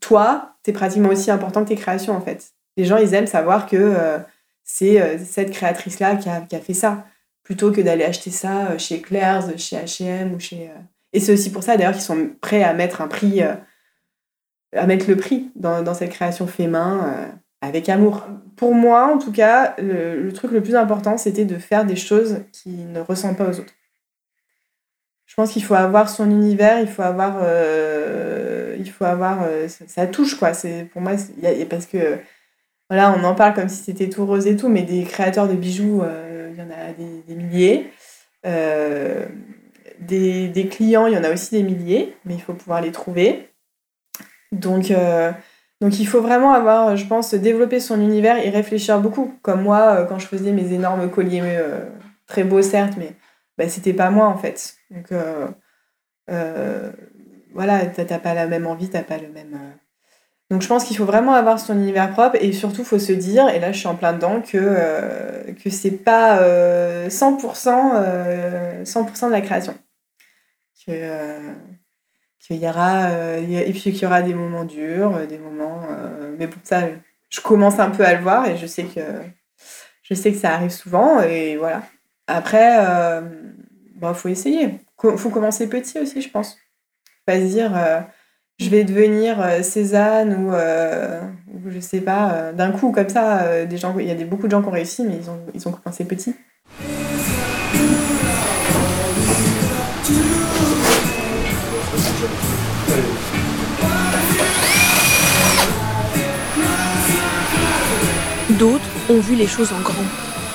toi, 0.00 0.56
tu 0.64 0.70
es 0.70 0.72
pratiquement 0.72 1.10
aussi 1.10 1.30
important 1.30 1.62
que 1.62 1.68
tes 1.68 1.76
créations, 1.76 2.14
en 2.14 2.20
fait. 2.20 2.52
Les 2.76 2.84
gens, 2.84 2.96
ils 2.96 3.14
aiment 3.14 3.28
savoir 3.28 3.66
que 3.66 3.76
euh, 3.76 4.18
c'est 4.64 5.00
euh, 5.00 5.16
cette 5.24 5.52
créatrice-là 5.52 6.16
qui 6.16 6.28
a, 6.28 6.60
fait 6.60 6.74
ça, 6.74 7.04
plutôt 7.44 7.70
que 7.70 7.80
d'aller 7.80 8.04
acheter 8.04 8.30
ça 8.30 8.76
chez 8.78 9.00
Claire's, 9.00 9.56
chez 9.56 9.76
H&M 9.76 10.34
ou 10.34 10.40
chez... 10.40 10.70
Et 11.12 11.20
c'est 11.20 11.32
aussi 11.32 11.50
pour 11.50 11.62
ça, 11.62 11.76
d'ailleurs, 11.76 11.92
qu'ils 11.92 12.02
sont 12.02 12.30
prêts 12.40 12.62
à 12.62 12.74
mettre 12.74 13.00
un 13.00 13.08
prix, 13.08 13.40
à 13.42 14.86
mettre 14.86 15.08
le 15.08 15.16
prix 15.16 15.50
dans, 15.56 15.82
dans 15.82 15.94
cette 15.94 16.10
création 16.10 16.46
fait 16.46 16.68
main 16.68 17.32
avec 17.60 17.88
amour. 17.88 18.26
Pour 18.56 18.74
moi, 18.74 19.12
en 19.12 19.18
tout 19.18 19.32
cas, 19.32 19.74
le, 19.78 20.30
truc 20.32 20.52
le 20.52 20.62
plus 20.62 20.76
important, 20.76 21.16
c'était 21.16 21.44
de 21.44 21.58
faire 21.58 21.84
des 21.84 21.96
choses 21.96 22.42
qui 22.52 22.70
ne 22.70 23.00
ressemblent 23.00 23.36
pas 23.36 23.48
aux 23.48 23.60
autres. 23.60 23.72
Je 25.30 25.36
pense 25.36 25.52
qu'il 25.52 25.62
faut 25.62 25.76
avoir 25.76 26.08
son 26.08 26.28
univers, 26.28 26.80
il 26.80 26.88
faut 26.88 27.02
avoir, 27.02 27.38
euh, 27.40 28.74
il 28.80 28.90
faut 28.90 29.04
avoir, 29.04 29.44
euh, 29.44 29.68
ça, 29.68 30.08
touche 30.08 30.34
quoi. 30.34 30.54
C'est 30.54 30.88
pour 30.92 31.00
moi, 31.00 31.12
y 31.40 31.64
parce 31.66 31.86
que 31.86 32.18
voilà, 32.88 33.14
on 33.16 33.22
en 33.22 33.36
parle 33.36 33.54
comme 33.54 33.68
si 33.68 33.84
c'était 33.84 34.08
tout 34.08 34.26
rose 34.26 34.48
et 34.48 34.56
tout, 34.56 34.68
mais 34.68 34.82
des 34.82 35.04
créateurs 35.04 35.46
de 35.46 35.54
bijoux, 35.54 36.02
euh, 36.02 36.50
il 36.52 36.58
y 36.58 36.62
en 36.62 36.70
a 36.70 36.92
des, 37.28 37.34
milliers. 37.36 37.92
Des, 40.00 40.48
des, 40.48 40.66
clients, 40.66 41.06
il 41.06 41.14
y 41.14 41.16
en 41.16 41.22
a 41.22 41.30
aussi 41.32 41.50
des 41.52 41.62
milliers, 41.62 42.16
mais 42.24 42.34
il 42.34 42.42
faut 42.42 42.54
pouvoir 42.54 42.80
les 42.80 42.90
trouver. 42.90 43.50
Donc 44.50 44.92
donc 45.80 46.00
il 46.00 46.08
faut 46.08 46.22
vraiment 46.22 46.54
avoir, 46.54 46.96
je 46.96 47.06
pense, 47.06 47.34
développer 47.34 47.78
son 47.78 48.00
univers 48.00 48.44
et 48.44 48.50
réfléchir 48.50 48.98
beaucoup. 49.00 49.38
Comme 49.42 49.62
moi, 49.62 50.06
quand 50.08 50.18
je 50.18 50.26
faisais 50.26 50.50
mes 50.50 50.72
énormes 50.72 51.08
colliers, 51.08 51.42
très 52.26 52.42
beaux 52.42 52.62
certes, 52.62 52.94
mais 52.98 53.12
bah, 53.64 53.68
c'était 53.68 53.92
pas 53.92 54.10
moi 54.10 54.26
en 54.26 54.36
fait. 54.36 54.76
Donc 54.90 55.12
euh, 55.12 56.92
voilà, 57.52 57.86
t'as 57.86 58.18
pas 58.18 58.34
la 58.34 58.46
même 58.46 58.66
envie, 58.66 58.90
t'as 58.90 59.02
pas 59.02 59.18
le 59.18 59.28
même. 59.28 59.58
Donc 60.50 60.62
je 60.62 60.68
pense 60.68 60.84
qu'il 60.84 60.96
faut 60.96 61.04
vraiment 61.04 61.34
avoir 61.34 61.60
son 61.60 61.74
univers 61.74 62.10
propre 62.10 62.36
et 62.40 62.52
surtout 62.52 62.84
faut 62.84 62.98
se 62.98 63.12
dire, 63.12 63.48
et 63.48 63.60
là 63.60 63.72
je 63.72 63.78
suis 63.78 63.86
en 63.88 63.94
plein 63.94 64.12
dedans, 64.12 64.40
que, 64.40 65.52
que 65.62 65.70
c'est 65.70 65.90
pas 65.90 66.40
100%, 67.08 68.84
100 68.84 69.26
de 69.28 69.32
la 69.32 69.40
création. 69.40 69.74
Que, 70.86 71.54
qu'il 72.40 72.56
y 72.56 72.68
aura 72.68 73.10
euh, 73.10 73.72
qu'il 73.72 73.96
y 73.96 74.06
aura 74.06 74.22
des 74.22 74.34
moments 74.34 74.64
durs, 74.64 75.14
euh, 75.16 75.26
des 75.26 75.38
moments. 75.38 75.82
Euh, 75.90 76.34
mais 76.38 76.48
pour 76.48 76.60
ça, 76.64 76.88
je 77.28 77.40
commence 77.40 77.78
un 77.78 77.90
peu 77.90 78.04
à 78.04 78.14
le 78.14 78.22
voir 78.22 78.46
et 78.48 78.56
je 78.56 78.66
sais 78.66 78.84
que 78.84 79.00
je 80.02 80.14
sais 80.14 80.32
que 80.32 80.38
ça 80.38 80.54
arrive 80.54 80.70
souvent 80.70 81.20
et 81.22 81.56
voilà. 81.56 81.82
Après, 82.30 82.78
bon, 83.96 84.14
faut 84.14 84.28
essayer. 84.28 84.80
Faut 84.98 85.30
commencer 85.30 85.68
petit 85.68 85.98
aussi, 85.98 86.22
je 86.22 86.30
pense. 86.30 86.56
Pas 87.26 87.36
se 87.36 87.46
dire 87.46 87.72
je 88.58 88.68
vais 88.68 88.84
devenir 88.84 89.64
Cézanne 89.64 90.34
ou, 90.34 90.52
ou, 90.52 91.70
je 91.70 91.80
sais 91.80 92.00
pas 92.00 92.52
d'un 92.52 92.72
coup 92.72 92.92
comme 92.92 93.08
ça. 93.08 93.64
il 93.64 94.06
y 94.06 94.10
a 94.10 94.24
beaucoup 94.24 94.46
de 94.46 94.52
gens 94.52 94.62
qui 94.62 94.68
ont 94.68 94.72
réussi, 94.72 95.02
mais 95.04 95.16
ils 95.16 95.30
ont 95.30 95.38
ils 95.54 95.68
ont 95.68 95.72
commencé 95.72 96.04
petit. 96.04 96.34
D'autres 108.58 108.84
ont 109.08 109.20
vu 109.20 109.36
les 109.36 109.46
choses 109.46 109.72
en 109.72 109.80
grand, 109.80 110.04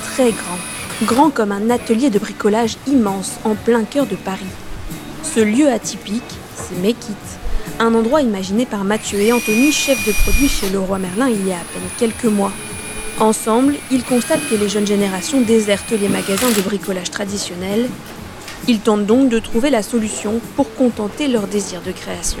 très 0.04 0.30
grand, 0.30 0.58
grand 1.04 1.30
comme 1.30 1.52
un 1.52 1.70
atelier 1.70 2.10
de 2.10 2.18
bricolage 2.18 2.76
immense 2.86 3.34
en 3.44 3.54
plein 3.54 3.84
cœur 3.84 4.06
de 4.06 4.16
Paris. 4.16 4.46
Ce 5.22 5.40
lieu 5.40 5.68
atypique, 5.68 6.22
c'est 6.54 6.78
Mekit, 6.80 7.14
un 7.78 7.94
endroit 7.94 8.22
imaginé 8.22 8.64
par 8.64 8.84
Mathieu 8.84 9.20
et 9.20 9.32
Anthony, 9.32 9.72
chef 9.72 10.06
de 10.06 10.12
produit 10.12 10.48
chez 10.48 10.70
Leroy 10.70 10.98
Merlin 10.98 11.28
il 11.28 11.46
y 11.46 11.52
a 11.52 11.56
à 11.56 11.64
peine 11.72 11.82
quelques 11.98 12.24
mois. 12.24 12.52
Ensemble, 13.18 13.76
ils 13.90 14.04
constatent 14.04 14.46
que 14.48 14.54
les 14.54 14.68
jeunes 14.68 14.86
générations 14.86 15.40
désertent 15.40 15.92
les 15.92 16.08
magasins 16.08 16.50
de 16.50 16.60
bricolage 16.60 17.10
traditionnels. 17.10 17.88
Ils 18.68 18.80
tentent 18.80 19.06
donc 19.06 19.28
de 19.28 19.38
trouver 19.38 19.70
la 19.70 19.82
solution 19.82 20.40
pour 20.54 20.74
contenter 20.74 21.28
leur 21.28 21.46
désir 21.46 21.80
de 21.82 21.92
création. 21.92 22.40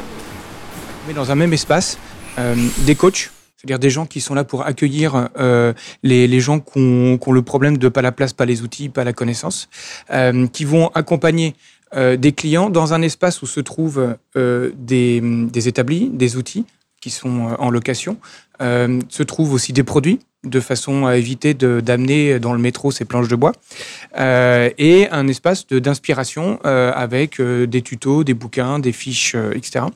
Mais 1.06 1.14
dans 1.14 1.30
un 1.30 1.34
même 1.34 1.52
espace, 1.52 1.98
euh, 2.38 2.54
des 2.78 2.94
coachs 2.94 3.30
c'est-à-dire 3.56 3.78
des 3.78 3.90
gens 3.90 4.06
qui 4.06 4.20
sont 4.20 4.34
là 4.34 4.44
pour 4.44 4.66
accueillir 4.66 5.28
euh, 5.38 5.72
les, 6.02 6.40
gens 6.40 6.60
qui 6.60 6.78
ont, 6.78 7.32
le 7.32 7.42
problème 7.42 7.78
de 7.78 7.88
pas 7.88 8.02
la 8.02 8.12
place, 8.12 8.32
pas 8.32 8.44
les 8.44 8.62
outils, 8.62 8.88
pas 8.88 9.04
la 9.04 9.12
connaissance, 9.12 9.68
euh, 10.10 10.46
qui 10.48 10.64
vont 10.64 10.88
accompagner 10.88 11.54
euh, 11.94 12.16
des 12.16 12.32
clients 12.32 12.68
dans 12.68 12.92
un 12.92 13.00
espace 13.02 13.42
où 13.42 13.46
se 13.46 13.60
trouvent 13.60 14.16
des, 14.34 15.68
établis, 15.68 16.10
des 16.10 16.36
outils 16.36 16.66
qui 17.00 17.10
sont 17.10 17.56
en 17.58 17.70
location, 17.70 18.18
euh, 18.60 19.00
se 19.08 19.22
trouvent 19.22 19.52
aussi 19.52 19.72
des 19.72 19.82
produits 19.82 20.20
de 20.44 20.60
façon 20.60 21.06
à 21.06 21.16
éviter 21.16 21.54
d'amener 21.54 22.38
dans 22.38 22.52
le 22.52 22.60
métro 22.60 22.92
ces 22.92 23.04
planches 23.04 23.26
de 23.26 23.34
bois, 23.34 23.50
euh, 24.16 24.70
et 24.78 25.08
un 25.10 25.26
espace 25.26 25.66
d'inspiration 25.66 26.60
euh, 26.64 26.92
avec 26.94 27.40
des 27.40 27.82
tutos, 27.82 28.22
des 28.22 28.34
bouquins, 28.34 28.78
des 28.78 28.92
fiches, 28.92 29.34
etc. 29.54 29.86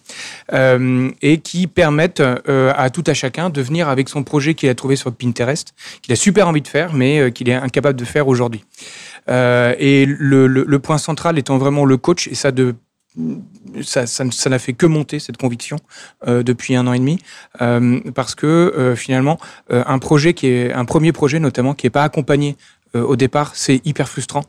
et 1.22 1.38
qui 1.38 1.68
permettent 1.68 2.22
à 2.48 2.90
tout 2.90 3.04
à 3.06 3.14
chacun 3.14 3.48
de 3.48 3.62
venir 3.62 3.88
avec 3.88 4.08
son 4.08 4.24
projet 4.24 4.54
qu'il 4.54 4.68
a 4.68 4.74
trouvé 4.74 4.96
sur 4.96 5.12
Pinterest, 5.12 5.72
qu'il 6.02 6.12
a 6.12 6.16
super 6.16 6.48
envie 6.48 6.62
de 6.62 6.68
faire, 6.68 6.94
mais 6.94 7.30
qu'il 7.30 7.48
est 7.48 7.54
incapable 7.54 7.98
de 7.98 8.04
faire 8.04 8.26
aujourd'hui. 8.26 8.64
et 9.28 10.04
le, 10.06 10.48
le, 10.48 10.78
point 10.80 10.98
central 10.98 11.38
étant 11.38 11.58
vraiment 11.58 11.84
le 11.84 11.96
coach, 11.96 12.26
et 12.26 12.34
ça 12.34 12.50
de 12.50 12.74
ça, 13.82 14.06
ça, 14.06 14.24
ça 14.30 14.50
n'a 14.50 14.58
fait 14.58 14.72
que 14.72 14.86
monter 14.86 15.18
cette 15.18 15.36
conviction 15.36 15.76
euh, 16.26 16.42
depuis 16.42 16.76
un 16.76 16.86
an 16.86 16.92
et 16.92 16.98
demi, 16.98 17.18
euh, 17.60 18.00
parce 18.14 18.34
que 18.34 18.46
euh, 18.46 18.96
finalement, 18.96 19.38
euh, 19.72 19.82
un 19.86 19.98
projet 19.98 20.34
qui 20.34 20.46
est 20.46 20.72
un 20.72 20.84
premier 20.84 21.12
projet 21.12 21.40
notamment 21.40 21.74
qui 21.74 21.86
n'est 21.86 21.90
pas 21.90 22.04
accompagné 22.04 22.56
euh, 22.94 23.02
au 23.02 23.16
départ, 23.16 23.52
c'est 23.54 23.80
hyper 23.84 24.08
frustrant. 24.08 24.44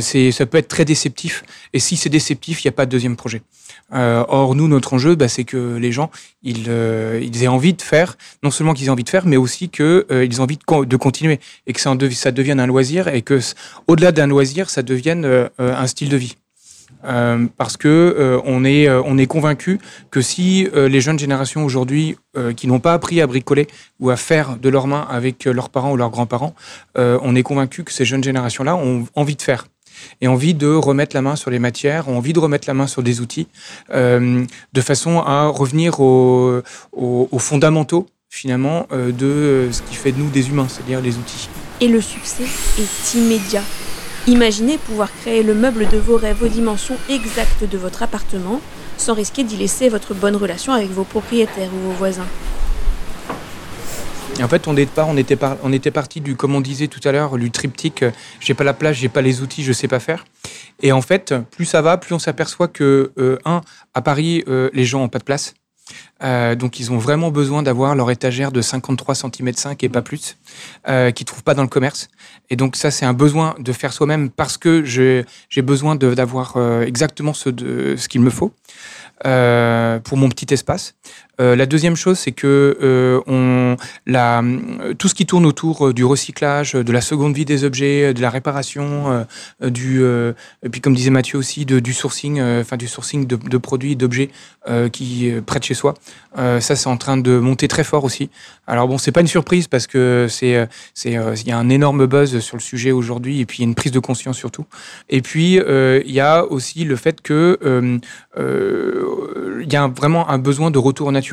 c'est, 0.00 0.30
ça 0.30 0.46
peut 0.46 0.58
être 0.58 0.68
très 0.68 0.84
déceptif, 0.84 1.44
et 1.72 1.80
si 1.80 1.96
c'est 1.96 2.08
déceptif, 2.08 2.62
il 2.62 2.68
n'y 2.68 2.70
a 2.70 2.72
pas 2.72 2.86
de 2.86 2.90
deuxième 2.90 3.16
projet. 3.16 3.42
or, 3.90 4.54
nous, 4.54 4.68
notre 4.68 4.94
enjeu, 4.94 5.16
bah, 5.16 5.26
c'est 5.26 5.42
que 5.42 5.76
les 5.76 5.90
gens, 5.90 6.10
ils, 6.44 6.68
ils, 6.68 7.42
aient 7.42 7.48
envie 7.48 7.74
de 7.74 7.82
faire, 7.82 8.16
non 8.44 8.52
seulement 8.52 8.74
qu'ils 8.74 8.86
aient 8.86 8.90
envie 8.90 9.02
de 9.02 9.08
faire, 9.08 9.26
mais 9.26 9.36
aussi 9.36 9.68
qu'ils 9.68 10.04
ils 10.10 10.34
aient 10.36 10.40
envie 10.40 10.56
de, 10.58 10.84
de, 10.84 10.96
continuer 10.96 11.40
et 11.66 11.72
que 11.72 11.80
ça, 11.80 11.96
ça 12.12 12.30
devienne 12.30 12.60
un 12.60 12.66
loisir 12.66 13.08
et 13.08 13.22
que, 13.22 13.40
au-delà 13.88 14.12
d'un 14.12 14.28
loisir, 14.28 14.70
ça 14.70 14.84
devienne 14.84 15.48
un 15.58 15.86
style 15.88 16.08
de 16.08 16.16
vie. 16.16 16.36
Euh, 17.04 17.46
parce 17.56 17.76
que 17.76 17.88
euh, 17.88 18.40
euh, 18.42 19.02
on 19.04 19.18
est 19.18 19.26
convaincu 19.26 19.78
que 20.10 20.20
si 20.20 20.68
les 20.74 21.00
jeunes 21.00 21.18
générations 21.18 21.64
aujourd'hui 21.64 22.16
qui 22.56 22.66
n'ont 22.66 22.80
pas 22.80 22.94
appris 22.94 23.20
à 23.20 23.26
bricoler 23.26 23.66
ou 24.00 24.10
à 24.10 24.16
faire 24.16 24.56
de 24.56 24.68
leurs 24.68 24.86
mains 24.86 25.06
avec 25.10 25.44
leurs 25.44 25.68
parents 25.68 25.92
ou 25.92 25.96
leurs 25.96 26.10
grands-parents, 26.10 26.54
on 26.96 27.34
est 27.34 27.42
convaincu 27.42 27.84
que 27.84 27.92
ces 27.92 28.04
jeunes 28.04 28.24
générations-là 28.24 28.76
ont 28.76 29.06
envie 29.14 29.36
de 29.36 29.42
faire 29.42 29.66
et 30.20 30.28
envie 30.28 30.54
de 30.54 30.68
remettre 30.68 31.14
la 31.14 31.22
main 31.22 31.36
sur 31.36 31.50
les 31.50 31.58
matières, 31.58 32.08
ont 32.08 32.16
envie 32.16 32.32
de 32.32 32.38
remettre 32.38 32.66
la 32.68 32.74
main 32.74 32.86
sur 32.86 33.02
des 33.02 33.20
outils, 33.20 33.48
de 33.92 34.80
façon 34.80 35.20
à 35.20 35.46
revenir 35.46 36.00
aux, 36.00 36.62
aux 36.92 37.38
fondamentaux 37.38 38.06
finalement 38.30 38.86
de 38.90 39.68
ce 39.70 39.82
qui 39.82 39.94
fait 39.94 40.12
de 40.12 40.18
nous 40.18 40.30
des 40.30 40.48
humains, 40.48 40.68
c'est-à-dire 40.68 41.00
les 41.00 41.16
outils. 41.18 41.48
Et 41.80 41.88
le 41.88 42.00
succès 42.00 42.44
est 42.78 43.14
immédiat. 43.14 43.62
Imaginez 44.28 44.78
pouvoir 44.78 45.10
créer 45.12 45.42
le 45.42 45.52
meuble 45.52 45.88
de 45.88 45.98
vos 45.98 46.16
rêves 46.16 46.44
aux 46.44 46.48
dimensions 46.48 46.96
exactes 47.08 47.68
de 47.68 47.76
votre 47.76 48.04
appartement 48.04 48.60
sans 48.96 49.14
risquer 49.14 49.42
d'y 49.42 49.56
laisser 49.56 49.88
votre 49.88 50.14
bonne 50.14 50.36
relation 50.36 50.72
avec 50.72 50.90
vos 50.90 51.02
propriétaires 51.02 51.70
ou 51.74 51.88
vos 51.88 51.92
voisins. 51.92 52.26
en 54.40 54.46
fait, 54.46 54.68
on, 54.68 54.76
était, 54.76 55.36
on 55.64 55.72
était 55.72 55.90
parti 55.90 56.20
du, 56.20 56.36
comme 56.36 56.54
on 56.54 56.60
disait 56.60 56.86
tout 56.86 57.00
à 57.04 57.10
l'heure, 57.10 57.36
du 57.36 57.50
triptyque 57.50 58.04
euh, 58.04 58.12
j'ai 58.38 58.54
pas 58.54 58.62
la 58.62 58.74
place, 58.74 58.96
j'ai 58.96 59.08
pas 59.08 59.22
les 59.22 59.42
outils, 59.42 59.64
je 59.64 59.72
sais 59.72 59.88
pas 59.88 59.98
faire. 59.98 60.24
Et 60.82 60.92
en 60.92 61.02
fait, 61.02 61.34
plus 61.50 61.64
ça 61.64 61.82
va, 61.82 61.96
plus 61.96 62.14
on 62.14 62.20
s'aperçoit 62.20 62.68
que, 62.68 63.10
euh, 63.18 63.38
un, 63.44 63.60
à 63.92 64.02
Paris, 64.02 64.44
euh, 64.46 64.70
les 64.72 64.84
gens 64.84 65.02
ont 65.02 65.08
pas 65.08 65.18
de 65.18 65.24
place. 65.24 65.54
Euh, 66.22 66.54
donc 66.54 66.78
ils 66.80 66.92
ont 66.92 66.98
vraiment 66.98 67.30
besoin 67.30 67.62
d'avoir 67.62 67.94
leur 67.94 68.10
étagère 68.10 68.52
de 68.52 68.60
53 68.60 69.14
cm 69.14 69.52
5 69.54 69.82
et 69.82 69.88
pas 69.88 70.02
plus, 70.02 70.36
euh, 70.88 71.10
qu'ils 71.10 71.26
trouvent 71.26 71.42
pas 71.42 71.54
dans 71.54 71.62
le 71.62 71.68
commerce. 71.68 72.08
Et 72.50 72.56
donc 72.56 72.76
ça 72.76 72.90
c'est 72.90 73.04
un 73.04 73.12
besoin 73.12 73.54
de 73.58 73.72
faire 73.72 73.92
soi-même 73.92 74.30
parce 74.30 74.56
que 74.56 74.84
j'ai 74.84 75.62
besoin 75.62 75.96
d'avoir 75.96 76.54
euh, 76.56 76.82
exactement 76.82 77.34
ce, 77.34 77.48
qu'il 78.06 78.20
me 78.20 78.30
faut. 78.30 78.52
Pour 79.24 80.18
mon 80.18 80.28
petit 80.28 80.52
espace. 80.52 80.94
Euh, 81.40 81.56
la 81.56 81.66
deuxième 81.66 81.96
chose, 81.96 82.18
c'est 82.18 82.32
que 82.32 82.78
euh, 82.82 83.76
la, 84.06 84.42
tout 84.98 85.08
ce 85.08 85.14
qui 85.14 85.26
tourne 85.26 85.46
autour 85.46 85.94
du 85.94 86.04
recyclage, 86.04 86.72
de 86.74 86.92
la 86.92 87.00
seconde 87.00 87.34
vie 87.34 87.44
des 87.44 87.64
objets, 87.64 88.12
de 88.12 88.20
la 88.20 88.30
réparation, 88.30 89.26
du, 89.62 90.02
et 90.62 90.68
puis 90.70 90.80
comme 90.80 90.94
disait 90.94 91.10
Mathieu 91.10 91.38
aussi, 91.38 91.64
du 91.64 91.92
sourcing, 91.92 92.40
enfin 92.40 92.76
du 92.76 92.86
sourcing 92.86 93.26
de, 93.26 93.36
de 93.36 93.58
produits, 93.58 93.96
d'objets 93.96 94.30
qui 94.92 95.32
près 95.46 95.58
de 95.58 95.64
chez 95.64 95.74
soi. 95.74 95.94
ça, 96.36 96.60
c'est 96.60 96.88
en 96.88 96.96
train 96.96 97.16
de 97.16 97.38
monter 97.38 97.68
très 97.68 97.84
fort 97.84 98.04
aussi. 98.04 98.30
Alors 98.66 98.88
bon, 98.88 98.98
c'est 98.98 99.12
pas 99.12 99.20
une 99.20 99.26
surprise 99.26 99.68
parce 99.68 99.86
que 99.86 100.26
c'est, 100.28 100.68
il 101.04 101.12
y 101.46 101.52
a 101.52 101.58
un 101.58 101.68
énorme 101.68 102.06
buzz 102.06 102.38
sur 102.40 102.56
le 102.56 102.62
sujet 102.62 102.92
aujourd'hui 102.92 103.40
et 103.40 103.46
puis 103.46 103.58
y 103.60 103.62
a 103.62 103.68
une 103.68 103.74
prise 103.74 103.92
de 103.92 104.00
conscience 104.00 104.36
surtout. 104.36 104.66
Et 105.08 105.22
puis 105.22 105.54
il 105.56 106.12
y 106.12 106.20
a 106.20 106.44
aussi 106.44 106.84
le 106.84 106.96
fait 106.96 107.20
que 107.20 107.58
il 108.36 109.72
y 109.72 109.76
a 109.76 109.88
vraiment 109.88 110.28
un 110.28 110.38
besoin 110.38 110.70
de 110.70 110.78
retour 110.78 111.10
naturel. 111.12 111.31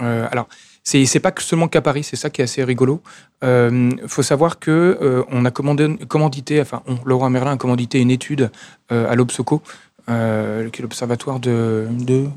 Euh, 0.00 0.26
alors, 0.30 0.48
c'est, 0.82 1.04
c'est 1.06 1.20
pas 1.20 1.32
seulement 1.38 1.68
qu'à 1.68 1.80
Paris, 1.80 2.02
c'est 2.02 2.16
ça 2.16 2.30
qui 2.30 2.40
est 2.40 2.44
assez 2.44 2.64
rigolo. 2.64 3.02
Il 3.42 3.48
euh, 3.48 3.90
faut 4.08 4.22
savoir 4.22 4.58
que 4.58 4.98
euh, 5.00 5.22
on 5.28 5.44
a 5.44 5.50
commandité, 5.50 6.60
enfin, 6.60 6.82
Laurent 7.04 7.30
Merlin 7.30 7.52
a 7.52 7.56
commandité 7.56 8.00
une 8.00 8.10
étude 8.10 8.50
à 8.90 9.14
l'Obsoco, 9.14 9.62
qui 10.06 10.12
est 10.12 10.80
l'Observatoire 10.80 11.40
du 11.40 12.28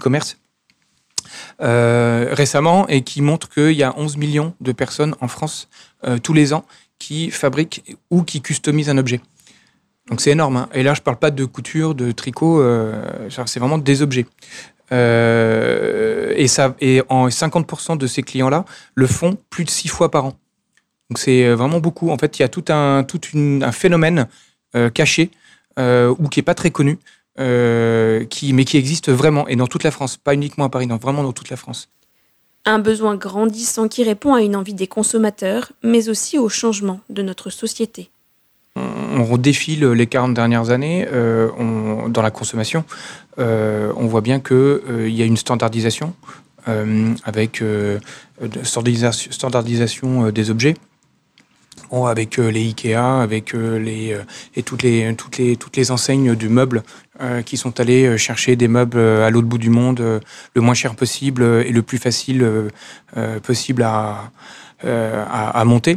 commerce, 0.00 0.38
récemment, 1.58 2.86
et 2.88 3.02
qui 3.02 3.22
montre 3.22 3.48
qu'il 3.48 3.72
y 3.72 3.82
a 3.82 3.92
11 3.98 4.16
millions 4.16 4.54
de 4.60 4.72
personnes 4.72 5.14
en 5.20 5.28
France 5.28 5.68
tous 6.22 6.32
les 6.32 6.52
ans 6.52 6.64
qui 6.98 7.30
fabriquent 7.30 7.96
ou 8.10 8.22
qui 8.22 8.40
customisent 8.40 8.90
un 8.90 8.98
objet. 8.98 9.20
Donc 10.08 10.20
c'est 10.22 10.30
énorme. 10.30 10.56
Hein. 10.56 10.68
Et 10.72 10.82
là, 10.82 10.94
je 10.94 11.02
parle 11.02 11.18
pas 11.18 11.30
de 11.30 11.44
couture, 11.44 11.94
de 11.94 12.12
tricot, 12.12 12.64
c'est 13.28 13.60
vraiment 13.60 13.78
des 13.78 14.00
objets. 14.00 14.26
Euh, 14.92 16.32
et, 16.36 16.48
ça, 16.48 16.74
et 16.80 17.02
en 17.08 17.28
50% 17.28 17.98
de 17.98 18.06
ces 18.06 18.22
clients-là 18.22 18.64
le 18.94 19.06
font 19.06 19.36
plus 19.50 19.64
de 19.64 19.70
six 19.70 19.88
fois 19.88 20.10
par 20.10 20.26
an. 20.26 20.34
Donc 21.10 21.18
c'est 21.18 21.44
euh, 21.44 21.54
vraiment 21.54 21.80
beaucoup. 21.80 22.10
En 22.10 22.18
fait, 22.18 22.38
il 22.38 22.42
y 22.42 22.44
a 22.44 22.48
tout 22.48 22.64
un, 22.68 23.04
tout 23.04 23.20
un 23.34 23.72
phénomène 23.72 24.26
caché 24.94 25.30
ou 25.78 26.28
qui 26.28 26.40
est 26.40 26.44
pas 26.44 26.54
très 26.54 26.70
connu, 26.70 26.98
qui, 27.36 28.52
mais 28.52 28.64
qui 28.64 28.76
existe 28.76 29.10
vraiment 29.10 29.48
et 29.48 29.56
dans 29.56 29.66
toute 29.66 29.84
la 29.84 29.90
France, 29.90 30.16
pas 30.16 30.34
uniquement 30.34 30.64
à 30.64 30.68
Paris, 30.68 30.86
non, 30.86 30.96
vraiment 30.96 31.22
dans 31.22 31.32
toute 31.32 31.50
la 31.50 31.56
France. 31.56 31.88
Un 32.66 32.78
besoin 32.78 33.16
grandissant 33.16 33.88
qui 33.88 34.02
répond 34.02 34.34
à 34.34 34.42
une 34.42 34.56
envie 34.56 34.74
des 34.74 34.88
consommateurs, 34.88 35.72
mais 35.82 36.10
aussi 36.10 36.36
au 36.36 36.48
changement 36.48 37.00
de 37.08 37.22
notre 37.22 37.48
société 37.48 38.10
on 39.18 39.24
redéfile 39.24 39.86
les 39.86 40.06
40 40.06 40.34
dernières 40.34 40.70
années 40.70 41.06
euh, 41.10 41.48
dans 42.08 42.22
la 42.22 42.30
consommation. 42.30 42.84
Euh, 43.38 43.92
on 43.96 44.06
voit 44.06 44.20
bien 44.20 44.40
qu'il 44.40 44.56
euh, 44.56 45.08
y 45.08 45.22
a 45.22 45.24
une 45.24 45.36
standardisation 45.36 46.14
avec 47.24 47.62
standardisation, 48.62 50.30
des 50.30 50.50
objets. 50.50 50.74
avec 51.90 52.36
les 52.36 52.60
Ikea, 52.60 53.22
avec 53.22 53.54
et 53.54 54.62
toutes 54.62 54.82
les 54.82 55.90
enseignes 55.90 56.34
du 56.34 56.50
meuble 56.50 56.82
qui 57.46 57.56
sont 57.56 57.80
allées 57.80 58.18
chercher 58.18 58.54
des 58.54 58.68
meubles 58.68 58.98
à 58.98 59.30
l'autre 59.30 59.46
bout 59.46 59.56
du 59.56 59.70
monde, 59.70 60.20
le 60.54 60.60
moins 60.60 60.74
cher 60.74 60.94
possible 60.94 61.42
et 61.42 61.72
le 61.72 61.80
plus 61.80 61.96
facile 61.96 62.46
possible 63.42 63.82
à 63.82 64.30
monter. 65.64 65.96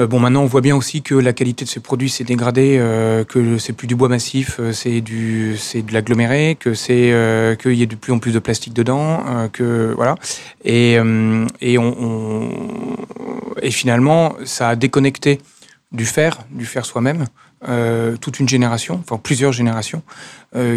Euh, 0.00 0.06
bon, 0.06 0.18
maintenant, 0.18 0.42
on 0.42 0.46
voit 0.46 0.60
bien 0.60 0.74
aussi 0.74 1.02
que 1.02 1.14
la 1.14 1.32
qualité 1.32 1.64
de 1.64 1.70
ces 1.70 1.80
produits 1.80 2.10
s'est 2.10 2.24
dégradée, 2.24 2.76
euh, 2.78 3.24
que 3.24 3.58
c'est 3.58 3.72
plus 3.72 3.86
du 3.86 3.94
bois 3.94 4.08
massif, 4.08 4.56
euh, 4.58 4.72
c'est 4.72 5.00
du, 5.00 5.56
c'est 5.56 5.82
de 5.82 5.92
l'aggloméré, 5.92 6.56
que 6.58 6.74
c'est, 6.74 7.56
qu'il 7.60 7.74
y 7.74 7.82
a 7.82 7.86
de 7.86 7.94
plus 7.94 8.12
en 8.12 8.18
plus 8.18 8.32
de 8.32 8.38
plastique 8.40 8.74
dedans, 8.74 9.48
que 9.52 9.92
voilà. 9.94 10.16
Et 10.64 10.94
et 11.60 11.78
on, 11.78 12.50
et 13.62 13.70
finalement, 13.70 14.34
ça 14.44 14.70
a 14.70 14.76
déconnecté 14.76 15.40
du 15.92 16.04
faire, 16.04 16.38
du 16.50 16.66
faire 16.66 16.84
soi-même, 16.84 17.26
toute 18.20 18.40
une 18.40 18.48
génération, 18.48 19.00
enfin 19.00 19.18
plusieurs 19.22 19.52
générations, 19.52 20.02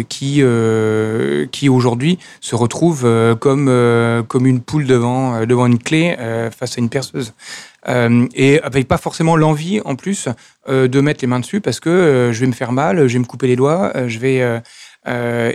qui, 0.08 0.42
qui 1.52 1.68
aujourd'hui 1.68 2.18
se 2.40 2.54
retrouvent 2.54 3.36
comme, 3.40 4.24
comme 4.28 4.46
une 4.46 4.60
poule 4.60 4.86
devant, 4.86 5.44
devant 5.44 5.66
une 5.66 5.78
clé 5.78 6.16
face 6.56 6.78
à 6.78 6.80
une 6.80 6.88
perceuse. 6.88 7.34
Euh, 7.86 8.26
et 8.34 8.60
avec 8.60 8.88
pas 8.88 8.98
forcément 8.98 9.36
l'envie 9.36 9.80
en 9.84 9.94
plus 9.94 10.28
euh, 10.68 10.88
de 10.88 11.00
mettre 11.00 11.22
les 11.22 11.28
mains 11.28 11.38
dessus 11.38 11.60
parce 11.60 11.78
que 11.78 11.88
euh, 11.88 12.32
je 12.32 12.40
vais 12.40 12.48
me 12.48 12.52
faire 12.52 12.72
mal, 12.72 13.06
je 13.06 13.12
vais 13.12 13.18
me 13.20 13.24
couper 13.24 13.46
les 13.46 13.56
doigts, 13.56 13.92
je 14.06 14.18
vais 14.18 14.62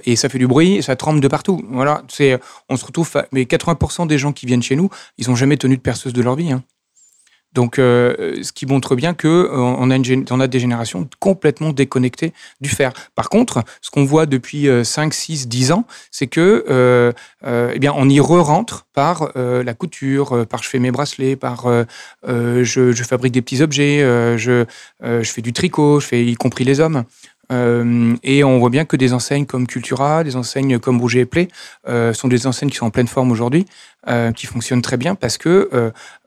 et 0.05 0.15
ça 0.15 0.29
fait 0.29 0.39
du 0.39 0.47
bruit, 0.47 0.81
ça 0.81 0.95
tremble 0.95 1.19
de 1.19 1.27
partout. 1.27 1.61
Voilà, 1.69 2.03
c'est 2.07 2.39
on 2.69 2.77
se 2.77 2.85
retrouve 2.85 3.11
mais 3.31 3.43
80% 3.43 4.07
des 4.07 4.17
gens 4.17 4.31
qui 4.31 4.45
viennent 4.45 4.63
chez 4.63 4.75
nous, 4.75 4.89
ils 5.17 5.29
ont 5.29 5.35
jamais 5.35 5.57
tenu 5.57 5.77
de 5.77 5.81
perceuse 5.81 6.13
de 6.13 6.21
leur 6.21 6.35
vie. 6.35 6.51
Hein. 6.51 6.63
Donc, 7.53 7.77
euh, 7.77 8.41
ce 8.41 8.51
qui 8.51 8.65
montre 8.65 8.95
bien 8.95 9.13
que 9.13 9.27
euh, 9.27 9.57
on, 9.57 9.89
a 10.39 10.47
des 10.47 10.59
générations 10.59 11.07
complètement 11.19 11.71
déconnectées 11.71 12.33
du 12.61 12.69
fer. 12.69 12.93
Par 13.15 13.29
contre, 13.29 13.63
ce 13.81 13.91
qu'on 13.91 14.05
voit 14.05 14.25
depuis 14.25 14.67
5, 14.83 15.13
6, 15.13 15.47
10 15.47 15.71
ans, 15.71 15.85
c'est 16.11 16.27
que 16.27 16.65
euh, 16.69 17.11
eh 17.73 17.79
bien, 17.79 17.93
on 17.95 18.09
y 18.09 18.19
re-rentre 18.19 18.85
par 18.93 19.31
la 19.35 19.73
couture, 19.73 20.45
par 20.47 20.63
je 20.63 20.69
fais 20.69 20.79
mes 20.79 20.91
bracelets, 20.91 21.35
par 21.35 21.65
je, 22.25 22.63
je, 22.63 23.03
fabrique 23.03 23.33
des 23.33 23.41
petits 23.41 23.61
objets, 23.61 23.99
je, 24.37 24.65
je 25.01 25.31
fais 25.31 25.41
du 25.41 25.53
tricot, 25.53 25.99
je 25.99 26.07
fais 26.07 26.25
y 26.25 26.35
compris 26.35 26.63
les 26.63 26.79
hommes. 26.79 27.03
Euh, 27.51 28.15
et 28.23 28.43
on 28.43 28.59
voit 28.59 28.69
bien 28.69 28.85
que 28.85 28.95
des 28.95 29.13
enseignes 29.13 29.45
comme 29.45 29.67
Cultura, 29.67 30.23
des 30.23 30.35
enseignes 30.35 30.79
comme 30.79 30.99
Rouget 30.99 31.21
et 31.21 31.25
Play 31.25 31.49
euh, 31.87 32.13
sont 32.13 32.27
des 32.27 32.47
enseignes 32.47 32.69
qui 32.69 32.77
sont 32.77 32.85
en 32.85 32.89
pleine 32.89 33.07
forme 33.07 33.31
aujourd'hui, 33.31 33.65
euh, 34.07 34.31
qui 34.31 34.45
fonctionnent 34.45 34.81
très 34.81 34.97
bien 34.97 35.15
parce 35.15 35.37
que 35.37 35.69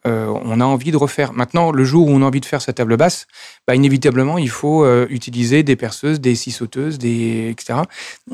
on 0.04 0.60
a 0.60 0.64
envie 0.64 0.92
de 0.92 0.96
refaire. 0.96 1.32
Maintenant, 1.32 1.72
le 1.72 1.84
jour 1.84 2.06
où 2.06 2.10
on 2.10 2.22
a 2.22 2.24
envie 2.24 2.40
de 2.40 2.46
faire 2.46 2.62
sa 2.62 2.72
table 2.72 2.96
basse, 2.96 3.26
bah, 3.66 3.74
inévitablement, 3.74 4.38
il 4.38 4.50
faut 4.50 4.86
utiliser 5.08 5.64
des 5.64 5.74
perceuses, 5.74 6.20
des 6.20 6.36
scie 6.36 6.52
sauteuses, 6.52 6.98
etc. 7.04 7.80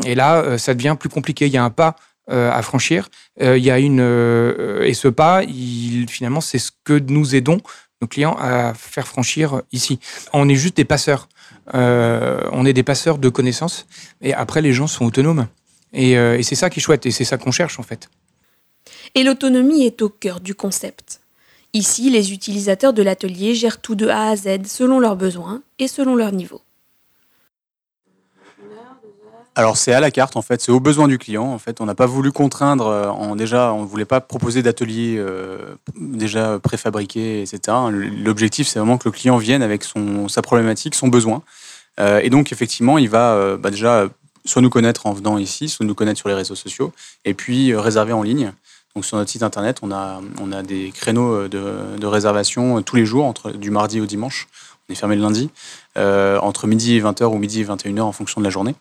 Et 0.04 0.14
là, 0.14 0.58
ça 0.58 0.74
devient 0.74 0.96
plus 1.00 1.08
compliqué. 1.08 1.46
Il 1.46 1.52
y 1.52 1.56
a 1.56 1.64
un 1.64 1.70
pas 1.70 1.96
à 2.28 2.60
franchir. 2.60 3.08
il 3.40 3.56
y 3.56 3.70
a 3.70 3.78
une 3.78 4.00
et 4.82 4.92
ce 4.92 5.08
pas, 5.08 5.44
il, 5.44 6.06
finalement, 6.10 6.42
c'est 6.42 6.58
ce 6.58 6.72
que 6.84 6.98
nous 6.98 7.34
aidons 7.34 7.58
nos 8.02 8.08
clients 8.08 8.36
à 8.38 8.74
faire 8.74 9.08
franchir 9.08 9.62
ici. 9.72 9.98
On 10.34 10.50
est 10.50 10.56
juste 10.56 10.76
des 10.76 10.84
passeurs. 10.84 11.28
Euh, 11.74 12.40
on 12.52 12.66
est 12.66 12.72
des 12.72 12.82
passeurs 12.82 13.18
de 13.18 13.28
connaissances 13.28 13.86
et 14.20 14.34
après 14.34 14.62
les 14.62 14.72
gens 14.72 14.86
sont 14.86 15.04
autonomes. 15.04 15.46
Et, 15.92 16.16
euh, 16.16 16.38
et 16.38 16.42
c'est 16.42 16.54
ça 16.54 16.70
qui 16.70 16.80
est 16.80 16.82
chouette 16.82 17.06
et 17.06 17.10
c'est 17.10 17.24
ça 17.24 17.38
qu'on 17.38 17.50
cherche 17.50 17.78
en 17.78 17.82
fait. 17.82 18.08
Et 19.14 19.22
l'autonomie 19.22 19.84
est 19.84 20.02
au 20.02 20.08
cœur 20.08 20.40
du 20.40 20.54
concept. 20.54 21.20
Ici, 21.74 22.10
les 22.10 22.32
utilisateurs 22.32 22.92
de 22.92 23.02
l'atelier 23.02 23.54
gèrent 23.54 23.80
tout 23.80 23.94
de 23.94 24.08
A 24.08 24.28
à 24.28 24.36
Z 24.36 24.66
selon 24.66 25.00
leurs 25.00 25.16
besoins 25.16 25.62
et 25.78 25.88
selon 25.88 26.14
leur 26.14 26.32
niveau. 26.32 26.60
Alors 29.54 29.76
c'est 29.76 29.92
à 29.92 30.00
la 30.00 30.10
carte 30.10 30.36
en 30.36 30.42
fait, 30.42 30.62
c'est 30.62 30.72
aux 30.72 30.80
besoins 30.80 31.08
du 31.08 31.18
client 31.18 31.44
en 31.44 31.58
fait. 31.58 31.80
On 31.80 31.84
n'a 31.84 31.94
pas 31.94 32.06
voulu 32.06 32.32
contraindre, 32.32 32.86
euh, 32.86 33.08
en, 33.08 33.36
déjà 33.36 33.72
on 33.74 33.82
ne 33.82 33.86
voulait 33.86 34.06
pas 34.06 34.20
proposer 34.20 34.62
d'ateliers 34.62 35.16
euh, 35.18 35.74
déjà 35.96 36.58
préfabriqués, 36.58 37.42
etc. 37.42 37.76
L'objectif 37.90 38.66
c'est 38.66 38.78
vraiment 38.78 38.96
que 38.96 39.08
le 39.08 39.12
client 39.12 39.36
vienne 39.36 39.62
avec 39.62 39.84
sa 40.28 40.42
problématique, 40.42 40.94
son 40.94 41.08
besoin. 41.08 41.42
Euh, 42.00 42.20
et 42.22 42.30
donc 42.30 42.50
effectivement 42.50 42.96
il 42.96 43.10
va 43.10 43.56
bah, 43.58 43.70
déjà 43.70 44.08
soit 44.46 44.62
nous 44.62 44.70
connaître 44.70 45.04
en 45.06 45.12
venant 45.12 45.36
ici, 45.36 45.68
soit 45.68 45.84
nous 45.84 45.94
connaître 45.94 46.18
sur 46.18 46.30
les 46.30 46.34
réseaux 46.34 46.54
sociaux, 46.54 46.92
et 47.26 47.34
puis 47.34 47.74
réserver 47.76 48.14
en 48.14 48.22
ligne. 48.22 48.52
Donc 48.94 49.04
sur 49.04 49.18
notre 49.18 49.30
site 49.30 49.42
internet 49.42 49.80
on 49.82 49.92
a, 49.92 50.22
on 50.40 50.62
des 50.62 50.92
créneaux 50.94 51.46
de, 51.48 51.98
de 51.98 52.06
réservation 52.06 52.80
tous 52.80 52.96
les 52.96 53.04
jours, 53.04 53.26
entre, 53.26 53.50
du 53.50 53.70
mardi 53.70 54.00
au 54.00 54.06
dimanche. 54.06 54.48
On 54.88 54.92
est 54.94 54.96
fermé 54.96 55.14
le 55.14 55.22
lundi, 55.22 55.50
entre 55.94 56.66
midi 56.66 56.96
et 56.96 57.02
20h 57.02 57.24
ou 57.26 57.36
midi 57.36 57.60
et 57.60 57.64
21h 57.66 58.00
en 58.00 58.12
fonction 58.12 58.40
de 58.40 58.44
la 58.46 58.50
journée. 58.50 58.74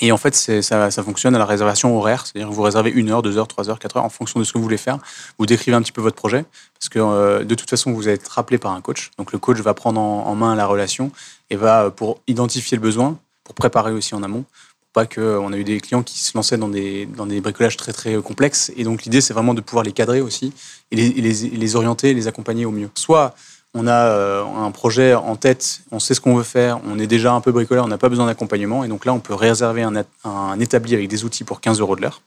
Et 0.00 0.10
en 0.10 0.16
fait, 0.16 0.34
ça, 0.34 0.90
ça, 0.90 1.02
fonctionne 1.04 1.36
à 1.36 1.38
la 1.38 1.46
réservation 1.46 1.96
horaire, 1.96 2.26
c'est-à-dire 2.26 2.48
que 2.48 2.54
vous 2.54 2.62
réservez 2.62 2.90
une 2.90 3.10
heure, 3.10 3.22
deux 3.22 3.38
heures, 3.38 3.46
trois 3.46 3.70
heures, 3.70 3.78
quatre 3.78 3.96
heures 3.96 4.04
en 4.04 4.08
fonction 4.08 4.40
de 4.40 4.44
ce 4.44 4.52
que 4.52 4.58
vous 4.58 4.64
voulez 4.64 4.76
faire. 4.76 4.98
Vous 5.38 5.46
décrivez 5.46 5.76
un 5.76 5.82
petit 5.82 5.92
peu 5.92 6.00
votre 6.00 6.16
projet, 6.16 6.44
parce 6.74 6.88
que 6.88 6.98
euh, 6.98 7.44
de 7.44 7.54
toute 7.54 7.70
façon, 7.70 7.92
vous 7.92 8.08
être 8.08 8.26
rappelé 8.26 8.58
par 8.58 8.72
un 8.72 8.80
coach. 8.80 9.12
Donc 9.18 9.32
le 9.32 9.38
coach 9.38 9.58
va 9.58 9.72
prendre 9.72 10.00
en, 10.00 10.34
main 10.34 10.56
la 10.56 10.66
relation 10.66 11.12
et 11.50 11.56
va, 11.56 11.92
pour 11.92 12.20
identifier 12.26 12.76
le 12.76 12.82
besoin, 12.82 13.18
pour 13.44 13.54
préparer 13.54 13.92
aussi 13.92 14.16
en 14.16 14.24
amont, 14.24 14.44
pas 14.92 15.06
qu'on 15.06 15.52
a 15.52 15.56
eu 15.56 15.64
des 15.64 15.80
clients 15.80 16.02
qui 16.02 16.18
se 16.18 16.36
lançaient 16.36 16.56
dans 16.56 16.68
des, 16.68 17.06
dans 17.06 17.26
des 17.26 17.40
bricolages 17.40 17.76
très 17.76 17.92
très 17.92 18.16
complexes. 18.16 18.72
Et 18.76 18.82
donc 18.82 19.04
l'idée, 19.04 19.20
c'est 19.20 19.34
vraiment 19.34 19.54
de 19.54 19.60
pouvoir 19.60 19.84
les 19.84 19.92
cadrer 19.92 20.20
aussi 20.20 20.52
et 20.90 20.96
les, 20.96 21.08
les, 21.10 21.32
les 21.32 21.76
orienter, 21.76 22.14
les 22.14 22.26
accompagner 22.26 22.64
au 22.64 22.72
mieux. 22.72 22.90
Soit 22.94 23.34
on 23.74 23.86
a 23.88 24.06
euh, 24.06 24.44
un 24.44 24.70
projet 24.70 25.14
en 25.14 25.36
tête, 25.36 25.80
on 25.90 25.98
sait 25.98 26.14
ce 26.14 26.20
qu'on 26.20 26.36
veut 26.36 26.44
faire, 26.44 26.80
on 26.86 26.98
est 26.98 27.08
déjà 27.08 27.32
un 27.32 27.40
peu 27.40 27.50
bricoleur, 27.50 27.84
on 27.84 27.88
n'a 27.88 27.98
pas 27.98 28.08
besoin 28.08 28.26
d'accompagnement, 28.26 28.84
et 28.84 28.88
donc 28.88 29.04
là, 29.04 29.12
on 29.12 29.18
peut 29.18 29.34
réserver 29.34 29.82
un, 29.82 30.60
établi 30.60 30.94
avec 30.94 31.08
des 31.08 31.24
outils 31.24 31.44
pour 31.44 31.60
15 31.60 31.80
euros 31.80 31.96
de 31.96 32.02
l'heure. 32.02 32.22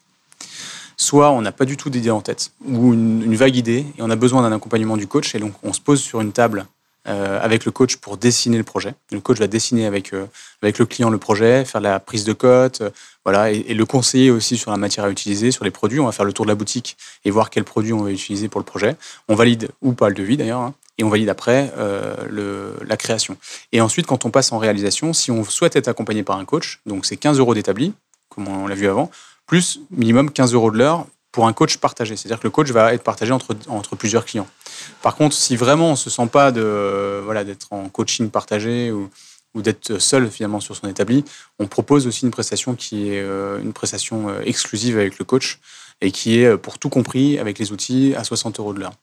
Soit 0.97 1.31
on 1.31 1.41
n'a 1.41 1.51
pas 1.51 1.65
du 1.65 1.77
tout 1.77 1.89
d'idée 1.89 2.09
en 2.09 2.21
tête, 2.21 2.51
ou 2.65 2.93
une, 2.93 3.35
vague 3.35 3.55
idée, 3.55 3.85
et 3.97 4.01
on 4.01 4.09
a 4.09 4.15
besoin 4.15 4.41
d'un 4.41 4.55
accompagnement 4.55 4.97
du 4.97 5.07
coach, 5.07 5.33
et 5.35 5.39
donc 5.39 5.53
on 5.63 5.71
se 5.71 5.79
pose 5.79 6.01
sur 6.01 6.19
une 6.19 6.33
table 6.33 6.65
avec 7.07 7.65
le 7.65 7.71
coach 7.71 7.95
pour 7.97 8.17
dessiner 8.17 8.57
le 8.57 8.63
projet. 8.63 8.93
Le 9.11 9.19
coach 9.19 9.37
va 9.37 9.47
dessiner 9.47 9.85
avec, 9.85 10.13
euh, 10.13 10.25
avec 10.61 10.77
le 10.79 10.85
client 10.85 11.09
le 11.09 11.17
projet, 11.17 11.65
faire 11.65 11.81
la 11.81 11.99
prise 11.99 12.23
de 12.23 12.33
cote, 12.33 12.83
voilà, 13.23 13.51
et, 13.51 13.73
le 13.73 13.85
conseiller 13.85 14.31
aussi 14.31 14.57
sur 14.57 14.71
la 14.71 14.77
matière 14.77 15.05
à 15.05 15.09
utiliser, 15.09 15.51
sur 15.51 15.65
les 15.65 15.71
produits. 15.71 15.99
On 15.99 16.05
va 16.05 16.11
faire 16.11 16.25
le 16.25 16.33
tour 16.33 16.45
de 16.45 16.51
la 16.51 16.55
boutique 16.55 16.97
et 17.25 17.31
voir 17.31 17.49
quels 17.49 17.63
produits 17.63 17.93
on 17.93 18.03
va 18.03 18.11
utiliser 18.11 18.49
pour 18.49 18.59
le 18.59 18.65
projet. 18.65 18.95
On 19.27 19.35
valide 19.35 19.69
ou 19.81 19.93
pas 19.93 20.09
le 20.09 20.15
devis 20.15 20.37
d'ailleurs. 20.37 20.61
Hein 20.61 20.73
et 20.99 21.03
on 21.03 21.09
valide 21.09 21.29
après 21.29 21.71
euh, 21.77 22.73
la 22.85 22.97
création. 22.97 23.37
Et 23.71 23.81
ensuite, 23.81 24.07
quand 24.07 24.25
on 24.25 24.31
passe 24.31 24.51
en 24.51 24.57
réalisation, 24.57 25.13
si 25.13 25.29
on 25.29 25.43
souhaite 25.43 25.75
être 25.75 25.87
accompagné 25.87 26.23
par 26.23 26.37
un 26.37 26.45
coach, 26.45 26.81
donc 26.85 27.05
c'est 27.05 27.17
15 27.17 27.37
euros 27.39 27.53
d'établi, 27.53 27.93
comme 28.29 28.47
on 28.47 28.67
l'a 28.67 28.75
vu 28.75 28.87
avant, 28.87 29.11
plus 29.45 29.79
minimum 29.91 30.31
15 30.31 30.53
euros 30.53 30.71
de 30.71 30.77
l'heure 30.77 31.05
pour 31.37 31.45
un 31.45 31.53
coach 31.53 31.77
partagé. 31.77 32.15
C'est-à-dire 32.15 32.39
que 32.39 32.47
le 32.47 32.49
coach 32.49 32.71
va 32.71 32.95
être 32.95 33.03
partagé 33.03 33.31
entre, 33.31 33.55
entre 33.67 33.95
plusieurs 33.95 34.25
clients. 34.25 34.47
Par 35.03 35.15
contre, 35.15 35.35
si 35.35 35.55
vraiment 35.55 35.89
on 35.89 35.91
ne 35.91 35.95
se 35.95 36.09
sent 36.09 36.25
pas 36.31 36.51
de, 36.51 37.21
voilà, 37.23 37.43
d'être 37.43 37.67
en 37.69 37.89
coaching 37.89 38.31
partagé 38.31 38.91
ou, 38.91 39.07
ou 39.53 39.61
d'être 39.61 39.99
seul 39.99 40.31
finalement 40.31 40.59
sur 40.59 40.75
son 40.75 40.87
établi, 40.87 41.23
on 41.59 41.67
propose 41.67 42.07
aussi 42.07 42.25
une 42.25 42.31
prestation 42.31 42.73
qui 42.73 43.11
est 43.11 43.21
euh, 43.21 43.61
une 43.61 43.71
prestation 43.71 44.29
euh, 44.29 44.41
exclusive 44.45 44.97
avec 44.97 45.19
le 45.19 45.25
coach 45.25 45.59
et 46.01 46.09
qui 46.09 46.39
est 46.39 46.57
pour 46.57 46.79
tout 46.79 46.89
compris 46.89 47.37
avec 47.37 47.59
les 47.59 47.71
outils 47.71 48.15
à 48.17 48.23
60 48.23 48.59
euros 48.59 48.73
de 48.73 48.79
l'heure. 48.79 48.93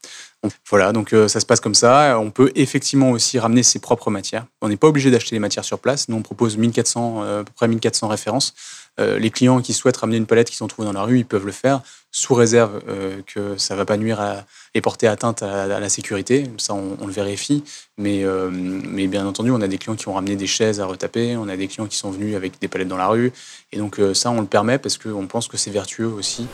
Voilà, 0.68 0.92
donc 0.92 1.12
euh, 1.12 1.28
ça 1.28 1.40
se 1.40 1.46
passe 1.46 1.60
comme 1.60 1.74
ça. 1.74 2.18
On 2.18 2.30
peut 2.30 2.52
effectivement 2.54 3.10
aussi 3.10 3.38
ramener 3.38 3.62
ses 3.62 3.78
propres 3.78 4.10
matières. 4.10 4.46
On 4.60 4.68
n'est 4.68 4.76
pas 4.76 4.88
obligé 4.88 5.10
d'acheter 5.10 5.34
les 5.34 5.40
matières 5.40 5.64
sur 5.64 5.78
place. 5.78 6.08
Nous, 6.08 6.16
on 6.16 6.22
propose 6.22 6.56
1400, 6.56 7.22
euh, 7.22 7.40
à 7.40 7.44
peu 7.44 7.52
près 7.54 7.68
1400 7.68 8.08
références. 8.08 8.54
Euh, 9.00 9.18
les 9.18 9.30
clients 9.30 9.60
qui 9.60 9.72
souhaitent 9.72 9.96
ramener 9.96 10.18
une 10.18 10.26
palette 10.26 10.50
qu'ils 10.50 10.62
ont 10.62 10.68
trouvée 10.68 10.86
dans 10.86 10.92
la 10.92 11.02
rue, 11.02 11.18
ils 11.18 11.26
peuvent 11.26 11.46
le 11.46 11.52
faire 11.52 11.80
sous 12.12 12.34
réserve 12.34 12.80
que 13.26 13.56
ça 13.58 13.74
ne 13.74 13.78
va 13.80 13.84
pas 13.84 13.96
nuire 13.96 14.44
et 14.74 14.80
porter 14.80 15.08
atteinte 15.08 15.42
à, 15.42 15.66
la 15.66 15.88
sécurité. 15.88 16.44
Ça, 16.58 16.72
on, 16.72 17.08
le 17.08 17.12
vérifie. 17.12 17.64
Mais, 17.98 18.24
mais 18.52 19.08
bien 19.08 19.26
entendu, 19.26 19.50
on 19.50 19.60
a 19.60 19.66
des 19.66 19.78
clients 19.78 19.96
qui 19.96 20.06
ont 20.06 20.12
ramené 20.12 20.36
des 20.36 20.46
chaises 20.46 20.80
à 20.80 20.86
retaper. 20.86 21.36
On 21.36 21.48
a 21.48 21.56
des 21.56 21.66
clients 21.66 21.86
qui 21.86 21.96
sont 21.96 22.12
venus 22.12 22.36
avec 22.36 22.60
des 22.60 22.68
palettes 22.68 22.86
dans 22.86 22.96
la 22.96 23.08
rue. 23.08 23.32
Et 23.72 23.78
donc 23.78 24.00
ça, 24.12 24.30
on 24.30 24.40
le 24.40 24.46
permet 24.46 24.78
parce 24.78 24.96
qu'on 24.96 25.26
pense 25.26 25.48
que 25.48 25.56
c'est 25.56 25.72
vertueux 25.72 26.06
aussi 26.06 26.46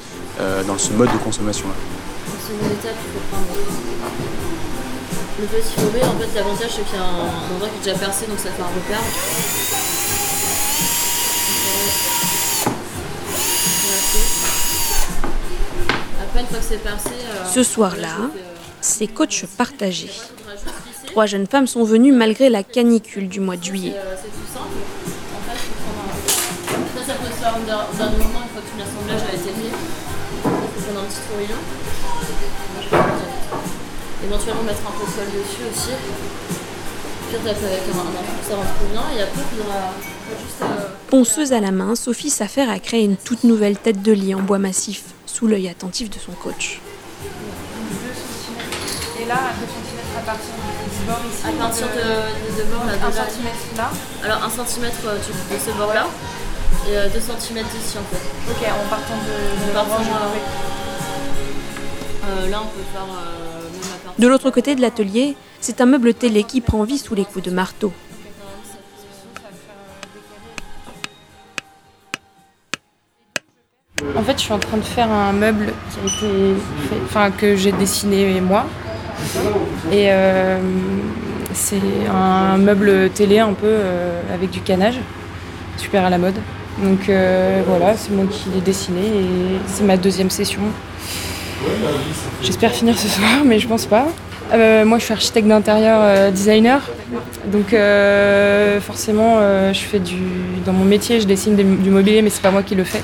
dans 0.66 0.79
ce 0.79 0.94
mode 0.94 1.12
de 1.12 1.18
consommation-là. 1.18 1.74
Le 5.40 5.46
petit 5.46 5.81
en 5.81 6.18
fait, 6.18 6.35
l'avantage 6.35 6.70
c'est 6.70 6.85
qu'il 6.85 6.96
y 6.96 6.98
a 6.98 7.05
un 7.05 7.55
endroit 7.55 7.68
qui 7.68 7.76
est 7.76 7.92
déjà 7.92 7.98
percé, 7.98 8.26
donc 8.26 8.38
ça 8.38 8.50
fait 8.50 8.62
un 8.62 8.66
repère. 8.66 9.00
Après, 9.00 9.09
une 13.40 14.29
fois 14.31 14.37
que 14.44 14.59
c'est 14.61 14.87
percé. 14.90 15.31
Euh, 16.20 16.20
Ce 17.53 17.62
soir-là, 17.62 18.16
euh, 18.21 18.38
c'est 18.81 19.07
coach 19.07 19.45
partagé. 19.59 20.11
Trois 21.07 21.27
jeunes 21.27 21.47
femmes 21.47 21.66
sont 21.66 21.85
venues 21.85 22.12
malgré 22.12 22.49
la 22.49 22.62
canicule 22.62 23.29
du 23.29 23.40
mois 23.40 23.57
de 23.57 23.64
juillet. 23.64 23.95
Euh, 23.97 24.14
c'est 24.16 24.29
tout 24.29 24.47
simple. 24.53 24.77
En 25.35 25.40
fait. 25.51 25.59
Ça, 27.07 27.14
peut 27.14 27.27
se 27.27 27.40
faire 27.40 27.55
d'un 27.66 28.11
moment 28.11 28.23
une 28.23 28.51
fois 28.51 28.62
que 28.62 28.71
tout 28.71 28.79
l'assemblage 28.79 29.23
a 29.29 29.35
été 29.35 29.51
fait. 29.51 29.75
Il 30.35 30.40
faut 30.43 30.93
prendre 30.93 31.01
un 31.01 31.05
petit 31.05 31.21
fourillon 31.29 31.57
éventuellement 34.25 34.62
mettre 34.62 34.81
un 34.87 34.93
peu 34.99 35.07
de 35.07 35.11
sol 35.11 35.27
dessus 35.27 35.62
aussi. 35.71 35.90
Taper 37.33 37.51
avec 37.51 37.83
un, 37.88 38.49
ça 38.49 38.57
rentre 38.57 38.69
bien 38.90 39.03
et 39.16 39.23
après 39.23 39.40
il 39.53 39.59
y 39.59 39.61
aura 39.61 39.93
juste. 40.29 40.62
Euh... 40.62 40.88
Ponceuse 41.09 41.53
à 41.53 41.61
la 41.61 41.71
main, 41.71 41.95
Sophie 41.95 42.31
s'affaire 42.31 42.69
à 42.69 42.81
créer 42.81 43.05
une 43.05 43.16
toute 43.16 43.45
nouvelle 43.45 43.79
tête 43.79 44.03
de 44.03 44.11
lit 44.11 44.35
en 44.35 44.40
bois 44.40 44.59
massif, 44.59 45.05
sous 45.31 45.47
l'œil 45.47 45.69
attentif 45.69 46.11
de 46.11 46.19
son 46.19 46.33
coach. 46.33 46.81
2 47.23 47.29
cm. 48.14 49.23
Et 49.23 49.27
là, 49.27 49.35
à 49.35 49.53
2 49.53 49.66
cm 49.66 50.01
à 50.19 50.23
partir 50.23 50.51
du 50.51 51.07
bord 51.07 51.21
ici 51.33 51.47
À 51.47 51.53
partir 51.53 51.87
de, 51.87 51.93
de, 51.93 52.59
de 52.59 52.64
bord 52.75 52.85
là, 52.85 52.93
1 53.07 53.12
cm 53.12 53.47
là 53.77 53.90
Alors 54.25 54.45
1 54.45 54.51
cm 54.51 54.90
euh, 55.07 55.16
de 55.16 55.59
ce 55.59 55.71
bord 55.79 55.95
là 55.95 56.07
et 56.87 56.90
2 56.90 56.97
euh, 56.97 57.09
cm 57.11 57.64
d'ici 57.64 57.99
en 57.99 58.05
fait. 58.05 58.23
Ok, 58.51 58.62
en 58.69 58.88
partant 58.88 59.16
de. 59.16 59.71
En 59.71 59.85
partant 59.85 60.03
de. 60.03 60.07
Euh, 62.27 62.51
là, 62.51 62.62
on 62.62 62.66
peut 62.66 62.85
faire. 62.93 63.03
Euh, 63.03 64.19
de 64.19 64.27
l'autre 64.27 64.51
côté 64.51 64.75
de 64.75 64.81
l'atelier, 64.81 65.37
c'est 65.61 65.81
un 65.81 65.87
meuble 65.87 66.14
télé 66.14 66.45
qui 66.45 66.61
prend 66.61 66.85
vie 66.85 66.99
sous 66.99 67.14
les 67.14 67.25
coups 67.25 67.45
de 67.45 67.51
marteau. 67.51 67.93
Suis 74.51 74.57
en 74.57 74.69
train 74.69 74.79
de 74.79 74.83
faire 74.83 75.13
un 75.13 75.33
meuble 75.33 75.73
que 77.39 77.55
j'ai 77.55 77.71
dessiné 77.71 78.41
moi. 78.41 78.67
Et 79.93 80.07
euh, 80.09 80.59
c'est 81.53 81.77
un 82.13 82.57
meuble 82.57 83.11
télé 83.11 83.39
un 83.39 83.53
peu 83.53 83.67
euh, 83.67 84.21
avec 84.35 84.51
du 84.51 84.61
canage, 84.61 84.99
super 85.77 86.05
à 86.05 86.11
la 86.11 86.19
mode. 86.19 86.35
Donc 86.83 87.09
euh, 87.09 87.63
voilà, 87.65 87.97
c'est 87.97 88.11
moi 88.11 88.25
qui 88.29 88.49
l'ai 88.51 88.61
dessiné 88.61 89.01
et 89.01 89.61
c'est 89.69 89.85
ma 89.85 89.97
deuxième 89.97 90.31
session. 90.31 90.63
J'espère 92.43 92.73
finir 92.73 92.99
ce 92.99 93.07
soir, 93.07 93.45
mais 93.45 93.61
je 93.61 93.69
pense 93.69 93.87
pas. 93.87 94.09
Moi, 94.85 94.99
je 94.99 95.05
suis 95.05 95.13
architecte 95.13 95.47
d'intérieur 95.47 96.33
designer. 96.33 96.81
Donc, 97.47 97.73
forcément, 98.81 99.39
je 99.73 99.79
fais 99.79 100.01
du. 100.01 100.17
Dans 100.67 100.73
mon 100.73 100.85
métier, 100.85 101.21
je 101.21 101.27
dessine 101.27 101.55
du 101.55 101.91
mobilier, 101.91 102.21
mais 102.21 102.31
c'est 102.31 102.43
pas 102.43 102.51
moi 102.51 102.65
qui 102.65 102.75
le 102.75 102.83
fais. 102.83 103.03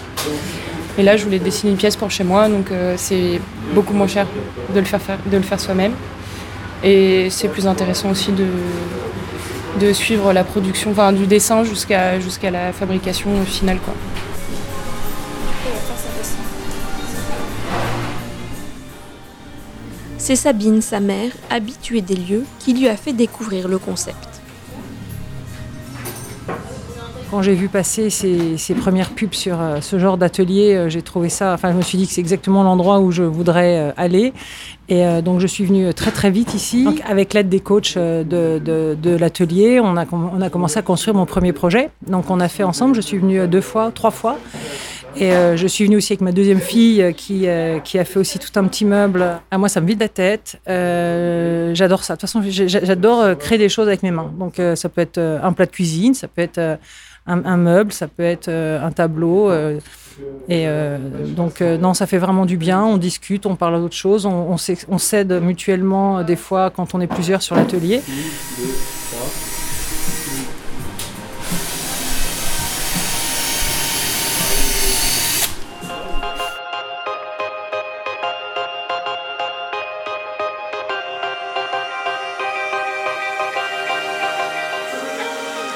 Et 0.99 1.03
là, 1.03 1.17
je 1.17 1.25
voulais 1.25 1.39
dessiner 1.39 1.73
une 1.73 1.79
pièce 1.79 1.97
pour 1.97 2.11
chez 2.11 2.25
moi, 2.25 2.49
donc 2.49 2.71
c'est 2.97 3.41
beaucoup 3.75 3.93
moins 3.93 4.07
cher 4.07 4.27
de 4.75 4.79
le 4.79 4.87
faire, 4.87 5.01
de 5.27 5.37
le 5.37 5.43
faire 5.43 5.61
soi-même. 5.61 5.93
Et 6.83 7.29
c'est 7.31 7.49
plus 7.49 7.67
intéressant 7.67 8.11
aussi 8.11 8.33
de, 8.33 8.47
de 9.81 9.93
suivre 9.93 10.33
la 10.33 10.45
production, 10.45 10.93
enfin, 10.93 11.13
du 11.13 11.27
dessin 11.27 11.65
jusqu'à 11.65 12.19
jusqu'à 12.21 12.51
la 12.51 12.73
fabrication 12.73 13.45
finale, 13.45 13.79
quoi. 13.85 13.95
C'est 20.19 20.35
Sabine, 20.35 20.83
sa 20.83 20.99
mère, 20.99 21.31
habituée 21.51 22.01
des 22.01 22.17
lieux, 22.17 22.45
qui 22.59 22.75
lui 22.75 22.89
a 22.89 22.97
fait 22.97 23.13
découvrir 23.13 23.69
le 23.69 23.79
concept. 23.79 24.36
Quand 27.31 27.43
j'ai 27.43 27.55
vu 27.55 27.69
passer 27.69 28.09
ces, 28.09 28.75
premières 28.75 29.11
pubs 29.11 29.35
sur 29.35 29.61
euh, 29.61 29.81
ce 29.81 29.99
genre 29.99 30.17
d'atelier, 30.17 30.75
euh, 30.75 30.89
j'ai 30.89 31.03
trouvé 31.03 31.29
ça. 31.29 31.55
Enfin, 31.55 31.73
je 31.73 31.77
me 31.77 31.83
suis 31.83 31.99
dit 31.99 32.07
que 32.07 32.13
c'est 32.13 32.21
exactement 32.21 32.63
l'endroit 32.63 33.01
où 33.01 33.11
je 33.11 33.25
voudrais 33.25 33.79
euh, 33.79 33.93
aller. 33.97 34.33
Et 34.89 35.05
donc, 35.21 35.41
je 35.41 35.49
suis 35.49 35.65
venue 35.65 35.93
très 35.93 36.13
très 36.13 36.31
vite 36.31 36.55
ici. 36.55 36.87
avec 37.09 37.35
l'aide 37.35 37.49
des 37.49 37.59
coachs 37.59 37.99
de, 37.99 39.17
l'atelier, 39.19 39.81
on 39.81 39.97
a, 39.97 40.05
on 40.13 40.41
a 40.41 40.49
commencé 40.49 40.79
à 40.79 40.83
construire 40.83 41.17
mon 41.17 41.27
premier 41.27 41.53
projet. 41.53 41.91
Donc, 42.07 42.31
on 42.31 42.39
a 42.39 42.47
fait 42.47 42.63
ensemble. 42.63 42.95
Je 42.95 43.01
suis 43.01 43.19
venue 43.19 43.49
deux 43.49 43.61
fois, 43.61 43.91
trois 43.93 44.13
fois. 44.13 44.39
Et 45.19 45.33
euh, 45.33 45.57
je 45.57 45.67
suis 45.67 45.85
venue 45.85 45.97
aussi 45.97 46.13
avec 46.13 46.21
ma 46.21 46.33
deuxième 46.33 46.61
fille 46.61 47.03
euh, 47.03 47.13
qui, 47.13 47.49
euh, 47.49 47.79
qui 47.79 47.99
a 47.99 48.05
fait 48.05 48.19
aussi 48.19 48.39
tout 48.39 48.51
un 48.57 48.65
petit 48.65 48.85
meuble. 48.85 49.23
À 49.23 49.41
ah, 49.53 49.59
moi, 49.59 49.71
ça 49.71 49.81
me 49.81 49.87
vide 49.87 50.01
la 50.01 50.09
tête. 50.09 50.61
j'adore 50.67 52.05
ça. 52.05 52.15
De 52.15 52.21
toute 52.21 52.29
façon, 52.29 52.43
j'adore 52.45 53.37
créer 53.39 53.57
des 53.57 53.71
choses 53.71 53.89
avec 53.89 54.03
mes 54.03 54.11
mains. 54.11 54.31
Donc, 54.39 54.61
ça 54.75 54.89
peut 54.89 55.01
être 55.01 55.19
un 55.19 55.53
plat 55.53 55.67
de 55.67 55.71
cuisine, 55.71 56.13
ça 56.13 56.29
peut 56.29 56.43
être 56.43 56.79
un, 57.27 57.57
meuble, 57.57 57.93
ça 57.93 58.09
peut 58.09 58.23
être 58.23 58.49
un 58.51 58.91
tableau. 58.93 59.51
et 60.49 60.67
donc, 61.37 61.61
non, 61.61 61.95
ça 61.95 62.07
fait 62.07 62.19
vraiment 62.19 62.47
du 62.47 62.57
bien. 62.57 62.83
On 62.85 62.97
discute, 62.97 63.47
on 63.47 63.57
parle 63.57 63.81
d'autres 63.81 63.95
choses, 63.95 64.27
on, 64.27 64.53
on, 64.53 64.57
on 64.89 64.99
s'aide 64.99 65.33
mutuellement 65.43 66.23
des 66.23 66.37
fois 66.37 66.71
quand 66.71 66.95
on 66.95 67.01
est 67.01 67.07
plusieurs 67.07 67.43
sur 67.43 67.57
l'atelier. 67.57 68.03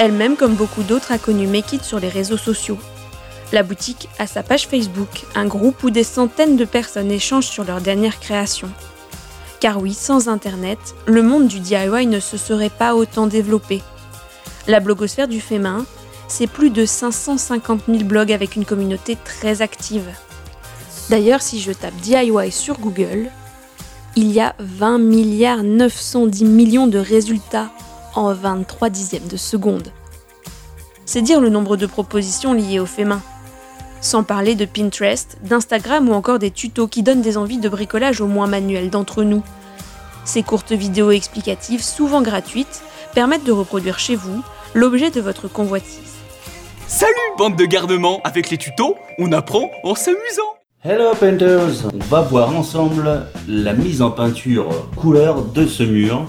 Elle-même, 0.01 0.37
comme 0.37 0.55
beaucoup 0.55 0.83
d'autres, 0.83 1.13
a 1.13 1.19
connu 1.19 1.47
Make 1.47 1.75
It 1.75 1.85
sur 1.85 2.01
les 2.01 2.09
réseaux 2.09 2.39
sociaux. 2.39 2.79
La 3.53 3.63
boutique 3.63 4.09
a 4.19 4.27
sa 4.27 4.43
page 4.43 4.67
Facebook, 4.67 5.27
un 5.35 5.45
groupe 5.45 5.85
où 5.85 5.91
des 5.91 6.05
centaines 6.05 6.57
de 6.57 6.65
personnes 6.65 7.11
échangent 7.11 7.51
sur 7.51 7.65
leurs 7.65 7.83
dernières 7.83 8.19
créations. 8.19 8.71
Car 9.61 9.79
oui, 9.79 9.93
sans 9.93 10.29
Internet, 10.29 10.79
le 11.05 11.23
monde 11.23 11.49
du 11.49 11.61
DIY 11.61 12.07
ne 12.07 12.19
se 12.19 12.39
serait 12.39 12.71
pas 12.71 12.95
autant 12.95 13.27
développé. 13.27 13.83
La 14.67 14.81
blogosphère 14.81 15.29
du 15.29 15.39
fait 15.39 15.59
main, 15.59 15.85
c'est 16.29 16.47
plus 16.47 16.71
de 16.71 16.87
550 16.87 17.83
000 17.87 18.05
blogs 18.05 18.33
avec 18.33 18.57
une 18.57 18.65
communauté 18.65 19.19
très 19.23 19.61
active. 19.61 20.09
D'ailleurs, 21.11 21.43
si 21.43 21.61
je 21.61 21.73
tape 21.73 21.97
DIY 21.97 22.51
sur 22.51 22.79
Google, 22.79 23.29
il 24.17 24.33
y 24.33 24.41
a 24.41 24.55
20 24.61 24.97
milliards 24.97 25.63
910 25.63 26.47
millions 26.47 26.87
de 26.87 26.99
résultats 26.99 27.69
en 28.15 28.33
23 28.33 28.91
dixièmes 28.91 29.29
de 29.29 29.37
seconde. 29.37 29.89
C'est 31.05 31.23
dire 31.23 31.41
le 31.41 31.49
nombre 31.49 31.77
de 31.77 31.87
propositions 31.87 32.53
liées 32.53 32.81
au 32.81 32.87
fait 32.87 33.05
main. 33.05 33.23
Sans 34.01 34.23
parler 34.23 34.55
de 34.55 34.65
Pinterest, 34.65 35.37
d'Instagram 35.43 36.09
ou 36.09 36.13
encore 36.13 36.39
des 36.39 36.51
tutos 36.51 36.89
qui 36.89 37.03
donnent 37.03 37.21
des 37.21 37.37
envies 37.37 37.59
de 37.59 37.69
bricolage 37.69 38.21
au 38.21 38.27
moins 38.27 38.47
manuels 38.47 38.91
d'entre 38.91 39.25
nous. 39.25 39.43
Ces 40.25 40.43
courtes 40.43 40.73
vidéos 40.73 41.11
explicatives, 41.11 41.83
souvent 41.83 42.23
gratuites, 42.23 42.83
permettent 43.15 43.45
de 43.45 43.53
reproduire 43.53 43.99
chez 43.99 44.17
vous 44.17 44.43
l'objet 44.75 45.11
de 45.11 45.21
votre 45.21 45.49
convoitise. 45.49 46.11
Salut 46.87 47.15
bande 47.39 47.57
de 47.57 47.65
gardements 47.65 48.21
Avec 48.25 48.51
les 48.51 48.59
tutos, 48.59 48.97
on 49.19 49.33
apprend 49.33 49.71
en 49.85 49.95
s'amusant 49.95 50.43
Hello 50.83 51.13
Painters 51.19 51.87
On 51.93 52.05
va 52.07 52.23
voir 52.23 52.57
ensemble 52.57 53.27
la 53.47 53.75
mise 53.75 54.01
en 54.01 54.11
peinture 54.11 54.69
couleur 54.97 55.43
de 55.43 55.67
ce 55.67 55.83
mur. 55.83 56.27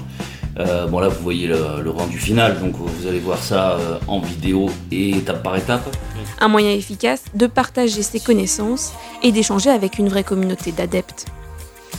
Euh, 0.60 0.88
bon 0.88 1.00
là 1.00 1.08
vous 1.08 1.24
voyez 1.24 1.48
le, 1.48 1.90
rendu 1.90 2.18
final, 2.18 2.60
donc 2.60 2.76
vous 2.76 3.08
allez 3.08 3.20
voir 3.20 3.42
ça 3.42 3.74
euh, 3.74 3.98
en 4.08 4.20
vidéo 4.20 4.70
et 4.92 5.12
étape 5.12 5.44
par 5.44 5.56
étape. 5.56 5.96
Un 6.40 6.48
moyen 6.48 6.72
efficace 6.72 7.24
de 7.34 7.48
partager 7.48 8.04
ses 8.04 8.20
connaissances 8.20 8.94
et 9.24 9.32
d'échanger 9.32 9.70
avec 9.70 9.98
une 9.98 10.10
vraie 10.10 10.24
communauté 10.24 10.72
d'adeptes. 10.72 11.26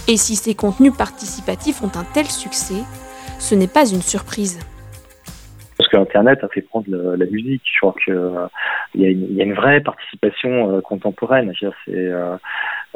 Et 0.08 0.16
si 0.16 0.36
ces 0.36 0.54
contenus 0.54 0.92
participatifs 0.96 1.82
ont 1.82 1.92
un 1.94 2.04
tel 2.12 2.26
succès, 2.26 2.82
ce 3.38 3.54
n'est 3.54 3.68
pas 3.68 3.88
une 3.88 4.02
surprise. 4.02 4.58
Parce 5.78 5.88
que 5.88 5.96
Internet 5.96 6.42
a 6.44 6.48
fait 6.48 6.62
prendre 6.62 6.86
la 6.90 7.26
musique. 7.26 7.62
Je 7.64 7.80
crois 7.80 7.94
qu'il 8.02 8.12
euh, 8.12 8.46
y, 8.94 9.40
a 9.40 9.44
une 9.44 9.54
vraie 9.54 9.80
participation 9.80 10.80
contemporaine. 10.82 11.52
C'est, 11.86 12.12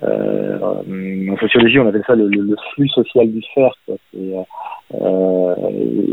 en 0.03 1.37
sociologie, 1.39 1.79
on 1.79 1.89
appelle 1.89 2.05
ça 2.07 2.15
le, 2.15 2.57
flux 2.75 2.89
social 2.89 3.31
du 3.31 3.43
faire. 3.55 3.73
Euh, 4.95 5.55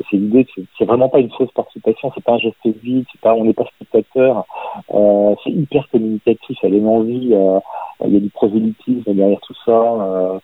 c'est 0.09 0.17
l'idée, 0.17 0.47
c'est 0.77 0.85
vraiment 0.85 1.07
pas 1.07 1.19
une 1.19 1.31
fausse 1.31 1.51
participation, 1.51 2.11
c'est 2.15 2.23
pas 2.23 2.33
un 2.33 2.39
geste 2.39 2.57
vide, 2.81 3.05
c'est 3.11 3.21
pas, 3.21 3.33
on 3.35 3.45
n'est 3.45 3.53
pas 3.53 3.65
spectateur, 3.75 4.45
euh, 4.91 5.35
c'est 5.43 5.51
hyper 5.51 5.87
communicatif, 5.89 6.57
elle 6.63 6.75
est 6.75 6.83
envie, 6.83 7.29
euh, 7.33 7.59
il 8.05 8.13
y 8.13 8.17
a 8.17 8.19
du 8.19 8.29
prosélytisme 8.29 9.13
derrière 9.13 9.39
tout 9.41 9.53
ça, 9.63 10.39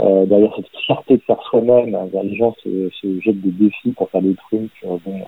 euh, 0.00 0.04
euh, 0.04 0.26
derrière 0.26 0.52
cette 0.56 0.66
fierté 0.84 1.16
de 1.16 1.22
faire 1.22 1.40
soi-même, 1.50 1.96
les 2.22 2.36
gens 2.36 2.54
se, 2.62 2.90
jettent 3.20 3.40
des 3.40 3.50
défis 3.50 3.92
pour 3.92 4.10
faire 4.10 4.22
des 4.22 4.34
trucs. 4.34 4.70
Euh, 4.84 4.96
bon, 5.04 5.20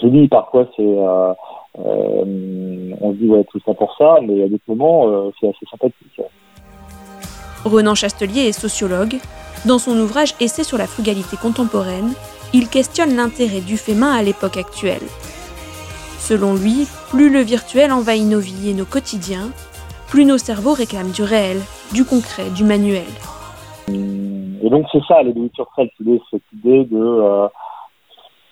je 0.00 0.08
dis 0.08 0.28
parfois 0.28 0.66
on 0.78 1.36
dit 3.12 3.30
tout 3.50 3.60
ça 3.64 3.74
pour 3.74 3.94
ça, 3.96 4.18
mais 4.22 4.44
à 4.44 4.48
d'autres 4.48 4.74
moments 4.74 5.30
c'est 5.40 5.48
assez 5.48 5.66
sympathique. 5.70 6.20
Renan 7.64 7.94
Chastelier 7.94 8.48
est 8.48 8.52
sociologue. 8.52 9.16
Dans 9.66 9.78
son 9.78 9.96
ouvrage 9.98 10.34
Essai 10.40 10.64
sur 10.64 10.78
la 10.78 10.86
frugalité 10.86 11.36
contemporaine, 11.36 12.14
il 12.52 12.68
questionne 12.68 13.14
l'intérêt 13.14 13.60
du 13.60 13.76
fait 13.76 13.94
main 13.94 14.12
à 14.12 14.22
l'époque 14.22 14.56
actuelle. 14.56 15.06
Selon 16.18 16.54
lui, 16.54 16.86
plus 17.10 17.30
le 17.30 17.40
virtuel 17.40 17.92
envahit 17.92 18.24
nos 18.24 18.40
vies 18.40 18.70
et 18.70 18.74
nos 18.74 18.84
quotidiens, 18.84 19.50
plus 20.12 20.26
nos 20.26 20.36
cerveaux 20.36 20.74
réclament 20.74 21.10
du 21.10 21.22
réel, 21.22 21.56
du 21.94 22.04
concret, 22.04 22.50
du 22.54 22.64
manuel. 22.64 23.08
Et 23.88 24.68
donc 24.68 24.84
c'est 24.92 25.02
ça, 25.08 25.22
les 25.22 25.32
sur 25.54 25.66
cette 25.74 26.42
idée 26.52 26.84
de, 26.84 26.98
euh, 26.98 27.48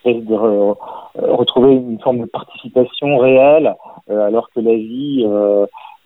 euh, 0.07 0.75
retrouver 1.16 1.75
une 1.75 2.01
forme 2.01 2.20
de 2.20 2.25
participation 2.25 3.18
réelle, 3.18 3.75
euh, 4.09 4.27
alors 4.27 4.49
que 4.55 4.61
la 4.61 4.75
vie 4.75 5.27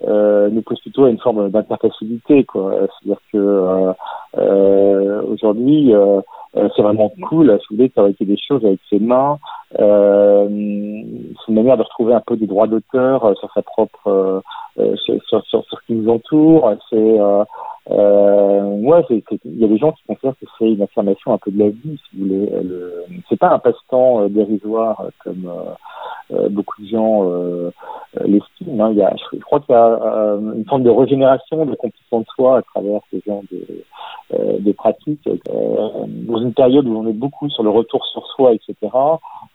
nous 0.02 0.62
pousse 0.62 0.80
plutôt 0.80 1.04
à 1.04 1.10
une 1.10 1.20
forme 1.20 1.48
d'interfacilité. 1.50 2.44
C'est-à-dire 2.52 3.20
que 3.32 3.94
aujourd'hui, 5.30 5.94
c'est 6.74 6.82
vraiment 6.82 7.12
cool 7.28 7.52
à 7.52 7.60
soulever 7.60 7.88
de 7.88 7.92
fabriquer 7.92 8.24
des 8.24 8.38
choses 8.38 8.64
avec 8.64 8.80
ses 8.90 8.98
mains. 8.98 9.38
c'est 9.70 9.78
une 9.78 11.54
manière 11.54 11.76
de 11.76 11.84
retrouver 11.84 12.12
un 12.12 12.22
peu 12.26 12.36
des 12.36 12.48
droits 12.48 12.66
d'auteur 12.66 13.36
sur 13.38 13.52
sa 13.52 13.62
propre, 13.62 14.42
sur, 14.76 15.22
sur, 15.24 15.44
sur, 15.46 15.64
ce 15.70 15.86
qui 15.86 15.94
nous 15.94 16.10
entoure. 16.10 16.74
C'est 16.90 17.18
euh, 17.90 18.62
ouais, 18.62 19.04
il 19.10 19.60
y 19.60 19.64
a 19.64 19.68
des 19.68 19.76
gens 19.76 19.92
qui 19.92 20.02
considèrent 20.06 20.38
que 20.40 20.46
c'est 20.58 20.72
une 20.72 20.82
affirmation 20.82 21.34
un 21.34 21.38
peu 21.38 21.50
de 21.50 21.58
la 21.58 21.68
vie, 21.68 21.98
si 22.10 22.16
vous 22.16 22.24
voulez. 22.24 22.50
C'est 23.28 23.38
pas 23.38 23.50
un 23.50 23.58
passe-temps 23.58 24.28
dérisoire 24.28 25.06
comme 25.22 25.50
euh, 26.32 26.48
beaucoup 26.48 26.80
de 26.80 26.88
gens 26.88 27.30
euh, 27.30 27.70
l'estiment. 28.24 28.86
Hein. 28.86 28.90
Il 28.92 28.96
y 28.96 29.02
a, 29.02 29.14
je, 29.32 29.38
crois 29.40 29.60
qu'il 29.60 29.74
y 29.74 29.78
a 29.78 29.84
euh, 29.84 30.54
une 30.54 30.64
forme 30.64 30.82
de 30.82 30.88
régénération 30.88 31.66
de 31.66 31.74
confiance 31.74 32.24
de 32.24 32.26
soi 32.34 32.58
à 32.58 32.62
travers 32.62 33.00
ces 33.10 33.20
genre 33.26 33.42
de, 33.52 34.58
de 34.58 34.72
pratiques. 34.72 35.28
dans 35.28 36.38
une 36.38 36.54
période 36.54 36.88
où 36.88 36.96
on 36.96 37.06
est 37.06 37.12
beaucoup 37.12 37.50
sur 37.50 37.62
le 37.62 37.68
retour 37.68 38.04
sur 38.06 38.26
soi, 38.28 38.54
etc. 38.54 38.74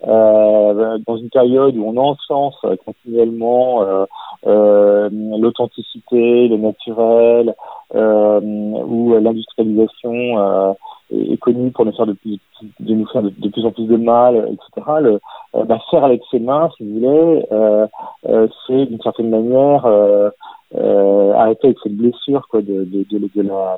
dans 0.06 1.18
une 1.18 1.30
période 1.32 1.76
où 1.76 1.86
on 1.86 1.98
encense 1.98 2.64
continuellement 2.86 4.06
l'authenticité, 4.46 6.48
le 6.48 6.58
naturel, 6.58 7.54
où 7.94 9.16
l'industrialisation 9.20 10.76
est, 11.12 11.38
connue 11.38 11.72
pour 11.72 11.86
nous 11.86 11.94
faire 11.94 12.06
de, 12.06 12.14
plus, 12.14 12.40
de 12.80 12.94
nous 12.94 13.08
faire 13.08 13.24
de, 13.24 13.30
plus 13.30 13.66
en 13.66 13.72
plus 13.72 13.86
de 13.86 13.98
mal, 13.98 14.36
etc. 14.36 14.88
Le, 15.02 15.20
euh, 15.56 15.64
bah, 15.64 15.80
faire 15.90 16.04
avec 16.04 16.22
ses 16.30 16.40
mains, 16.40 16.70
si 16.78 16.84
vous 16.84 17.00
voulez, 17.00 17.46
euh, 17.52 17.88
euh, 18.28 18.48
c'est 18.68 18.86
d'une 18.86 19.02
certaine 19.02 19.30
manière 19.30 19.86
euh, 19.86 20.30
euh, 20.76 21.34
arrêter 21.34 21.68
avec 21.68 21.80
cette 21.82 21.96
blessure 21.96 22.48
quoi, 22.50 22.62
de, 22.62 22.86
de 22.86 23.42
la, 23.42 23.78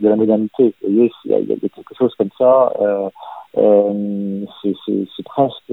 de 0.00 0.08
la 0.08 0.16
modernité. 0.16 0.74
Vous 0.82 0.92
voyez, 0.92 1.12
il 1.24 1.30
y, 1.30 1.34
a, 1.34 1.40
il 1.40 1.48
y 1.48 1.52
a 1.52 1.56
quelque 1.56 1.94
chose 1.96 2.14
comme 2.16 2.30
ça. 2.38 2.72
c'est 3.54 5.24
presque 5.24 5.72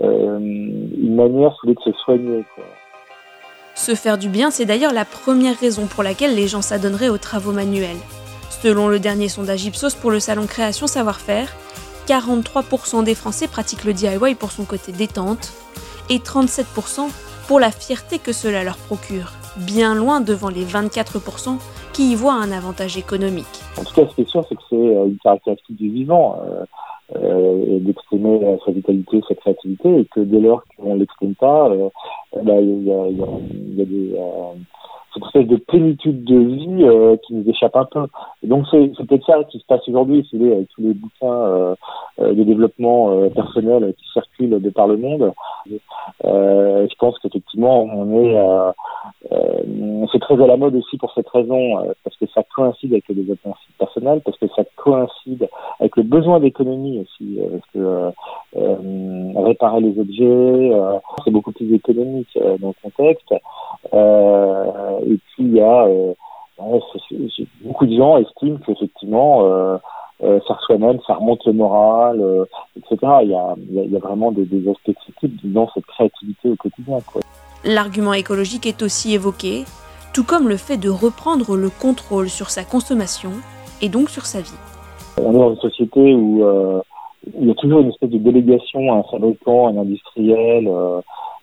une 0.00 1.14
manière, 1.14 1.52
si 1.52 1.58
vous 1.62 1.68
voulez, 1.68 1.74
de 1.74 1.92
se 1.92 1.98
soigner. 2.00 2.44
Quoi. 2.54 2.64
Se 3.80 3.94
faire 3.94 4.18
du 4.18 4.28
bien, 4.28 4.50
c'est 4.50 4.66
d'ailleurs 4.66 4.92
la 4.92 5.06
première 5.06 5.58
raison 5.58 5.86
pour 5.86 6.02
laquelle 6.02 6.34
les 6.34 6.48
gens 6.48 6.60
s'adonneraient 6.60 7.08
aux 7.08 7.16
travaux 7.16 7.52
manuels. 7.52 7.96
Selon 8.50 8.88
le 8.88 8.98
dernier 8.98 9.30
sondage 9.30 9.64
Ipsos 9.64 9.94
pour 9.98 10.10
le 10.10 10.20
salon 10.20 10.46
Création 10.46 10.86
Savoir-faire, 10.86 11.48
43% 12.06 13.04
des 13.04 13.14
Français 13.14 13.48
pratiquent 13.48 13.84
le 13.84 13.94
DIY 13.94 14.34
pour 14.38 14.52
son 14.52 14.66
côté 14.66 14.92
détente 14.92 15.54
et 16.10 16.18
37% 16.18 17.08
pour 17.48 17.58
la 17.58 17.70
fierté 17.70 18.18
que 18.18 18.34
cela 18.34 18.64
leur 18.64 18.76
procure, 18.76 19.32
bien 19.56 19.94
loin 19.94 20.20
devant 20.20 20.50
les 20.50 20.66
24% 20.66 21.56
qui 21.94 22.12
y 22.12 22.14
voient 22.14 22.34
un 22.34 22.52
avantage 22.52 22.98
économique. 22.98 23.46
En 23.78 23.84
tout 23.84 23.94
cas, 23.94 24.06
ce 24.10 24.14
qui 24.14 24.20
est 24.20 24.28
sûr, 24.28 24.44
c'est 24.46 24.56
que 24.56 24.62
c'est 24.68 24.76
euh, 24.76 25.06
une 25.06 25.18
caractéristique 25.24 25.76
du 25.76 25.88
vivant. 25.88 26.38
Euh, 26.44 26.64
euh, 27.16 27.78
d'exprimer 27.80 28.58
sa 28.64 28.72
vitalité, 28.72 29.20
sa 29.28 29.34
créativité, 29.34 30.00
et 30.00 30.04
que 30.06 30.20
dès 30.20 30.40
lors 30.40 30.64
qu'on 30.76 30.94
l'exprime 30.94 31.34
pas, 31.34 31.68
bah, 31.68 32.60
il 32.60 32.84
y, 32.84 32.92
a, 32.92 33.08
y, 33.08 33.22
a, 33.22 33.26
y, 33.76 33.82
a, 33.82 33.84
des, 33.84 34.16
cette 35.12 35.24
espèce 35.24 35.46
de 35.46 35.56
plénitude 35.56 36.24
de 36.24 36.38
vie 36.38 36.84
euh, 36.84 37.16
qui 37.16 37.34
nous 37.34 37.48
échappe 37.48 37.76
un 37.76 37.84
peu. 37.84 38.06
Donc 38.42 38.66
c'est 38.70 38.92
c'est 38.96 39.06
peut-être 39.06 39.26
ça 39.26 39.42
qui 39.44 39.58
se 39.58 39.66
passe 39.66 39.86
aujourd'hui, 39.88 40.26
voulez, 40.32 40.52
avec 40.52 40.68
tous 40.68 40.82
les 40.82 40.94
bouquins 40.94 41.26
euh, 41.26 41.74
euh, 42.20 42.34
de 42.34 42.42
développement 42.44 43.10
euh, 43.10 43.28
personnel 43.28 43.94
qui 43.98 44.06
circulent 44.12 44.60
de 44.60 44.70
par 44.70 44.86
le 44.86 44.96
monde. 44.96 45.32
Euh, 46.24 46.86
je 46.90 46.94
pense 46.98 47.18
qu'effectivement 47.18 47.82
on 47.82 48.22
est, 48.22 48.36
euh, 48.38 48.72
c'est 50.12 50.18
très 50.20 50.42
à 50.42 50.46
la 50.46 50.56
mode 50.56 50.74
aussi 50.74 50.96
pour 50.96 51.12
cette 51.14 51.28
raison, 51.28 51.92
parce 52.04 52.16
que 52.16 52.26
ça 52.34 52.42
coïncide 52.54 52.92
avec 52.92 53.08
le 53.08 53.16
développement 53.16 53.54
personnel, 53.78 54.20
parce 54.24 54.38
que 54.38 54.46
ça 54.56 54.62
coïncide 54.76 55.48
avec 55.78 55.96
le 55.96 56.02
besoin 56.02 56.40
d'économie 56.40 57.00
aussi, 57.00 57.38
parce 57.50 57.66
que 57.72 58.12
réparer 59.40 59.80
les 59.80 59.98
objets, 59.98 60.72
c'est 61.24 61.30
beaucoup 61.30 61.52
plus 61.52 61.72
économique 61.74 62.38
dans 62.60 62.68
le 62.68 62.90
contexte. 62.90 63.34
Euh, 63.92 64.99
et 65.06 65.16
puis 65.16 65.44
il 65.44 65.54
y 65.54 65.60
a 65.60 65.84
euh, 65.84 66.12
beaucoup 67.64 67.86
de 67.86 67.96
gens 67.96 68.18
estiment 68.18 68.58
qu'effectivement 68.66 69.44
euh, 69.44 69.76
euh, 70.22 70.40
faire 70.46 70.60
soi-même, 70.66 70.98
ça 71.06 71.14
remonte 71.14 71.44
le 71.46 71.52
moral, 71.52 72.20
euh, 72.20 72.44
etc. 72.76 72.96
Il 73.22 73.30
y 73.30 73.34
a, 73.34 73.54
il 73.56 73.94
y 73.94 73.98
vraiment 73.98 74.32
des, 74.32 74.44
des 74.44 74.68
aspects 74.68 74.92
critiques 74.92 75.52
dans 75.52 75.68
cette 75.72 75.86
créativité 75.86 76.50
au 76.50 76.56
quotidien. 76.56 76.98
L'argument 77.64 78.12
écologique 78.12 78.66
est 78.66 78.82
aussi 78.82 79.14
évoqué, 79.14 79.64
tout 80.12 80.24
comme 80.24 80.48
le 80.48 80.56
fait 80.56 80.76
de 80.76 80.90
reprendre 80.90 81.56
le 81.56 81.70
contrôle 81.70 82.28
sur 82.28 82.50
sa 82.50 82.64
consommation 82.64 83.30
et 83.80 83.88
donc 83.88 84.10
sur 84.10 84.26
sa 84.26 84.40
vie. 84.40 84.58
On 85.18 85.32
est 85.32 85.38
dans 85.38 85.50
une 85.50 85.60
société 85.60 86.14
où 86.14 86.44
euh, 86.44 86.80
il 87.38 87.48
y 87.48 87.50
a 87.50 87.54
toujours 87.54 87.80
une 87.80 87.88
espèce 87.88 88.10
de 88.10 88.18
délégation 88.18 88.92
à 88.92 88.96
un 88.96 89.02
fabricant, 89.04 89.68
à 89.68 89.70
un 89.70 89.78
industriel. 89.78 90.68
euh, 90.68 91.00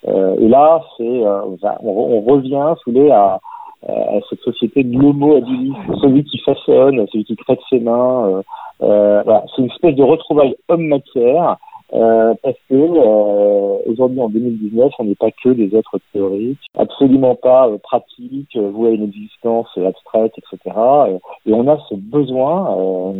euh, 0.07 0.35
et 0.39 0.47
là, 0.47 0.81
c'est 0.97 1.03
euh, 1.03 1.41
on, 1.81 1.89
on 1.89 2.21
revient, 2.21 2.73
si 2.77 2.91
vous 2.91 2.99
voulez, 2.99 3.11
à, 3.11 3.39
à 3.87 4.19
cette 4.29 4.39
société 4.41 4.83
de 4.83 4.97
l'homo 4.97 5.37
habilis, 5.37 5.73
celui 6.01 6.23
qui 6.23 6.39
façonne, 6.39 7.05
celui 7.11 7.25
qui 7.25 7.35
crée 7.35 7.55
de 7.55 7.61
ses 7.69 7.79
mains. 7.79 8.27
euh, 8.29 8.41
euh, 8.81 9.21
voilà. 9.23 9.43
C'est 9.55 9.61
une 9.61 9.69
espèce 9.71 9.95
de 9.95 10.03
retrouvaille 10.03 10.55
homme-matière. 10.69 11.57
euh, 11.93 12.33
parce 12.43 12.57
que 12.69 12.75
euh, 12.75 13.77
aujourd'hui 13.85 14.19
en 14.19 14.27
2019, 14.29 14.91
on 14.99 15.05
n'est 15.05 15.15
pas 15.15 15.31
que 15.31 15.49
des 15.49 15.73
êtres 15.75 15.99
théoriques, 16.11 16.59
absolument 16.77 17.35
pas 17.35 17.69
euh, 17.69 17.77
pratiques, 17.81 18.55
euh, 18.57 18.69
voués 18.71 18.89
à 18.89 18.93
une 18.93 19.03
existence 19.05 19.69
euh, 19.77 19.87
abstraite, 19.87 20.33
etc. 20.37 20.75
Euh, 20.77 21.17
et 21.45 21.53
on 21.53 21.65
a 21.69 21.77
ce 21.89 21.95
besoin. 21.95 22.75
euh, 22.77 23.13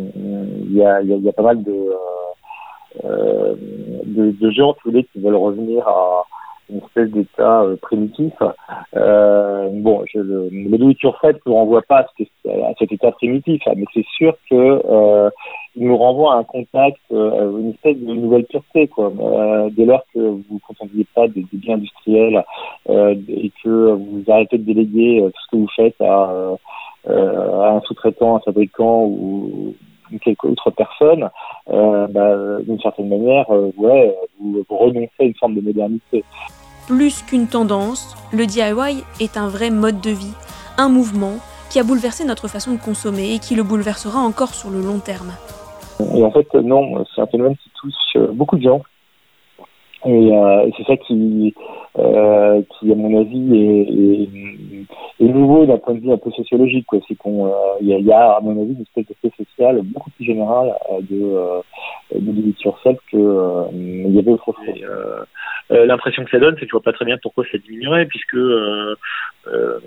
Il 0.66 0.76
y, 0.76 0.84
a, 0.84 1.00
y, 1.02 1.14
a, 1.14 1.16
y 1.16 1.28
a 1.28 1.32
pas 1.32 1.42
mal 1.44 1.62
de, 1.62 1.72
euh, 1.72 3.04
euh, 3.04 3.54
de, 4.04 4.32
de 4.32 4.50
gens, 4.50 4.74
vous 4.84 4.90
voulez, 4.90 5.04
qui 5.04 5.20
veulent 5.20 5.34
revenir 5.36 5.86
à 5.88 6.24
une 6.70 6.78
espèce 6.78 7.10
d'état 7.10 7.62
euh, 7.62 7.76
primitif. 7.80 8.32
Euh, 8.96 9.68
bon, 9.72 10.04
je, 10.12 10.18
le, 10.20 10.48
le 10.50 10.90
it 10.90 11.00
yourself 11.02 11.36
ne 11.46 11.52
renvoie 11.52 11.82
pas 11.82 11.98
à, 12.00 12.06
ce- 12.18 12.48
à 12.48 12.72
cet 12.78 12.92
état 12.92 13.10
primitif, 13.12 13.62
hein, 13.66 13.72
mais 13.76 13.84
c'est 13.94 14.06
sûr 14.16 14.34
que 14.50 14.82
euh, 14.88 15.30
il 15.76 15.86
nous 15.86 15.96
renvoie 15.96 16.34
à 16.34 16.38
un 16.38 16.44
contact, 16.44 16.98
une 17.10 17.70
espèce 17.70 17.96
de 17.98 18.12
nouvelle 18.12 18.44
pureté, 18.44 18.88
quoi. 18.88 19.12
Dès 19.70 19.84
lors 19.84 20.02
que 20.12 20.18
vous 20.18 20.42
ne 20.50 20.58
contentiez 20.66 21.06
pas 21.14 21.28
des, 21.28 21.42
des 21.52 21.58
biens 21.58 21.76
industriels 21.76 22.42
et 22.88 23.52
que 23.62 23.92
vous 23.92 24.24
arrêtez 24.26 24.58
de 24.58 24.64
déléguer 24.64 25.22
tout 25.22 25.40
ce 25.44 25.50
que 25.52 25.56
vous 25.56 25.68
faites 25.76 26.00
à, 26.00 26.56
à 27.08 27.70
un 27.76 27.80
sous-traitant, 27.82 28.36
un 28.36 28.40
fabricant 28.40 29.04
ou 29.04 29.74
ou 30.10 30.18
quelque 30.20 30.46
autre 30.46 30.70
personne, 30.70 31.28
euh, 31.68 32.06
bah, 32.06 32.62
d'une 32.62 32.80
certaine 32.80 33.10
manière, 33.10 33.44
euh, 33.50 33.70
ouais, 33.76 34.16
vous, 34.40 34.64
vous 34.66 34.76
renoncez 34.78 35.10
à 35.20 35.24
une 35.24 35.34
forme 35.34 35.54
de 35.54 35.60
modernité. 35.60 36.24
Plus 36.88 37.20
qu'une 37.20 37.48
tendance, 37.48 38.16
le 38.32 38.46
DIY 38.46 39.04
est 39.20 39.36
un 39.36 39.48
vrai 39.48 39.68
mode 39.68 40.00
de 40.00 40.08
vie, 40.08 40.32
un 40.78 40.88
mouvement 40.88 41.34
qui 41.68 41.78
a 41.78 41.82
bouleversé 41.82 42.24
notre 42.24 42.48
façon 42.48 42.72
de 42.72 42.78
consommer 42.78 43.34
et 43.34 43.38
qui 43.40 43.54
le 43.54 43.62
bouleversera 43.62 44.18
encore 44.18 44.54
sur 44.54 44.70
le 44.70 44.80
long 44.80 44.98
terme. 44.98 45.32
Et 46.14 46.24
en 46.24 46.30
fait, 46.30 46.46
non, 46.54 47.04
c'est 47.14 47.20
un 47.20 47.26
phénomène 47.26 47.56
qui 47.58 47.70
touche 47.78 47.92
euh, 48.16 48.28
beaucoup 48.32 48.56
de 48.56 48.62
gens. 48.62 48.80
Et 50.06 50.32
euh, 50.32 50.70
c'est 50.76 50.84
ça 50.84 50.96
qui, 50.96 51.52
euh, 51.98 52.62
qui, 52.78 52.92
à 52.92 52.94
mon 52.94 53.20
avis, 53.20 53.56
est, 53.56 55.24
est, 55.24 55.26
est 55.26 55.28
nouveau 55.32 55.66
d'un 55.66 55.78
point 55.78 55.94
de 55.94 56.00
vue 56.00 56.12
un 56.12 56.16
peu 56.18 56.30
sociologique. 56.30 56.86
quoi. 56.86 57.00
C'est 57.08 57.16
qu'on, 57.16 57.46
euh, 57.46 57.50
il 57.80 57.88
y, 57.88 57.94
a- 57.94 57.98
il 57.98 58.06
y 58.06 58.12
a, 58.12 58.30
à 58.36 58.40
mon 58.40 58.52
avis, 58.62 58.74
une 58.74 58.82
espèce 58.82 59.06
d'effet 59.06 59.32
social 59.36 59.80
beaucoup 59.82 60.10
plus 60.10 60.24
général 60.24 60.72
euh, 60.92 61.00
de, 61.10 61.20
euh, 61.20 61.60
de 62.14 62.30
do 62.30 62.48
it 62.48 62.62
yourself 62.62 62.98
que 63.10 63.16
euh, 63.16 63.64
il 63.72 64.14
y 64.14 64.18
avait 64.20 64.30
autrefois. 64.30 64.62
Euh, 64.68 65.24
euh, 65.72 65.84
L'impression 65.86 66.24
que 66.24 66.30
ça 66.30 66.38
donne, 66.38 66.54
c'est 66.54 66.62
que 66.62 66.68
je 66.68 66.72
vois 66.72 66.82
pas 66.82 66.92
très 66.92 67.04
bien 67.04 67.18
pourquoi 67.20 67.44
ça 67.50 67.58
diminuerait, 67.58 68.06
puisque 68.06 68.34
euh, 68.34 68.94
euh, 69.48 69.80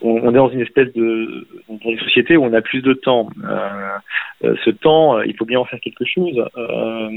on, 0.00 0.30
est 0.30 0.32
dans 0.32 0.48
une 0.48 0.60
espèce 0.62 0.92
de 0.94 1.46
dans 1.68 1.90
une 1.90 1.98
société 2.00 2.36
où 2.38 2.44
on 2.44 2.52
a 2.54 2.62
plus 2.62 2.80
de 2.82 2.94
temps. 2.94 3.28
Euh, 3.44 3.98
euh, 4.44 4.54
ce 4.64 4.70
temps, 4.70 5.18
euh, 5.18 5.26
il 5.26 5.36
faut 5.36 5.44
bien 5.44 5.60
en 5.60 5.64
faire 5.66 5.80
quelque 5.80 6.04
chose. 6.06 6.42
Euh, 6.56 7.08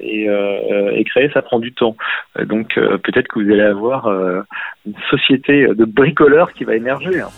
et, 0.00 0.28
euh, 0.28 0.92
et 0.94 1.04
créer, 1.04 1.30
ça 1.30 1.42
prend 1.42 1.58
du 1.58 1.72
temps. 1.72 1.96
Donc 2.38 2.76
euh, 2.78 2.98
peut-être 2.98 3.28
que 3.28 3.40
vous 3.40 3.50
allez 3.50 3.62
avoir 3.62 4.06
euh, 4.06 4.42
une 4.86 4.94
société 5.10 5.66
de 5.66 5.84
bricoleurs 5.84 6.52
qui 6.52 6.64
va 6.64 6.74
émerger. 6.76 7.20
hein. 7.20 7.28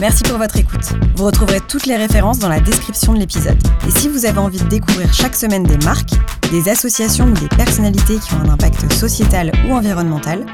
Merci 0.00 0.22
pour 0.22 0.38
votre 0.38 0.56
écoute. 0.56 0.94
Vous 1.14 1.26
retrouverez 1.26 1.60
toutes 1.60 1.84
les 1.84 1.96
références 1.96 2.38
dans 2.38 2.48
la 2.48 2.60
description 2.60 3.12
de 3.12 3.18
l'épisode. 3.18 3.58
Et 3.86 3.90
si 3.90 4.08
vous 4.08 4.24
avez 4.24 4.38
envie 4.38 4.58
de 4.58 4.66
découvrir 4.66 5.12
chaque 5.12 5.36
semaine 5.36 5.62
des 5.62 5.76
marques, 5.84 6.14
des 6.50 6.70
associations 6.70 7.26
ou 7.26 7.32
des 7.32 7.48
personnalités 7.48 8.16
qui 8.18 8.32
ont 8.32 8.40
un 8.40 8.48
impact 8.48 8.90
sociétal 8.94 9.52
ou 9.68 9.74
environnemental, 9.74 10.46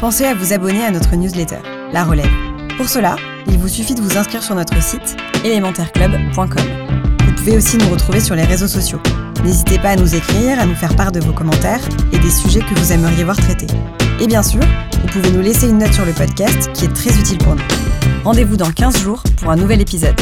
pensez 0.00 0.26
à 0.26 0.34
vous 0.34 0.52
abonner 0.52 0.84
à 0.84 0.90
notre 0.90 1.16
newsletter, 1.16 1.60
La 1.94 2.04
Relève. 2.04 2.30
Pour 2.76 2.90
cela, 2.90 3.16
il 3.46 3.56
vous 3.56 3.68
suffit 3.68 3.94
de 3.94 4.02
vous 4.02 4.18
inscrire 4.18 4.42
sur 4.42 4.54
notre 4.54 4.82
site 4.82 5.16
élémentaireclub.com. 5.44 6.66
Vous 7.24 7.32
pouvez 7.32 7.56
aussi 7.56 7.78
nous 7.78 7.88
retrouver 7.88 8.20
sur 8.20 8.34
les 8.34 8.44
réseaux 8.44 8.68
sociaux. 8.68 9.00
N'hésitez 9.42 9.78
pas 9.78 9.90
à 9.90 9.96
nous 9.96 10.14
écrire, 10.14 10.60
à 10.60 10.66
nous 10.66 10.76
faire 10.76 10.94
part 10.94 11.10
de 11.10 11.20
vos 11.20 11.32
commentaires 11.32 11.80
et 12.12 12.18
des 12.18 12.30
sujets 12.30 12.60
que 12.60 12.78
vous 12.78 12.92
aimeriez 12.92 13.24
voir 13.24 13.38
traités. 13.38 13.68
Et 14.20 14.26
bien 14.26 14.42
sûr, 14.42 14.60
vous 15.00 15.08
pouvez 15.08 15.30
nous 15.30 15.40
laisser 15.40 15.68
une 15.68 15.78
note 15.78 15.92
sur 15.92 16.04
le 16.04 16.12
podcast 16.12 16.70
qui 16.74 16.84
est 16.84 16.92
très 16.92 17.10
utile 17.18 17.38
pour 17.38 17.54
nous. 17.54 17.62
Rendez-vous 18.24 18.56
dans 18.56 18.70
15 18.70 18.98
jours 18.98 19.22
pour 19.38 19.50
un 19.50 19.56
nouvel 19.56 19.80
épisode. 19.80 20.14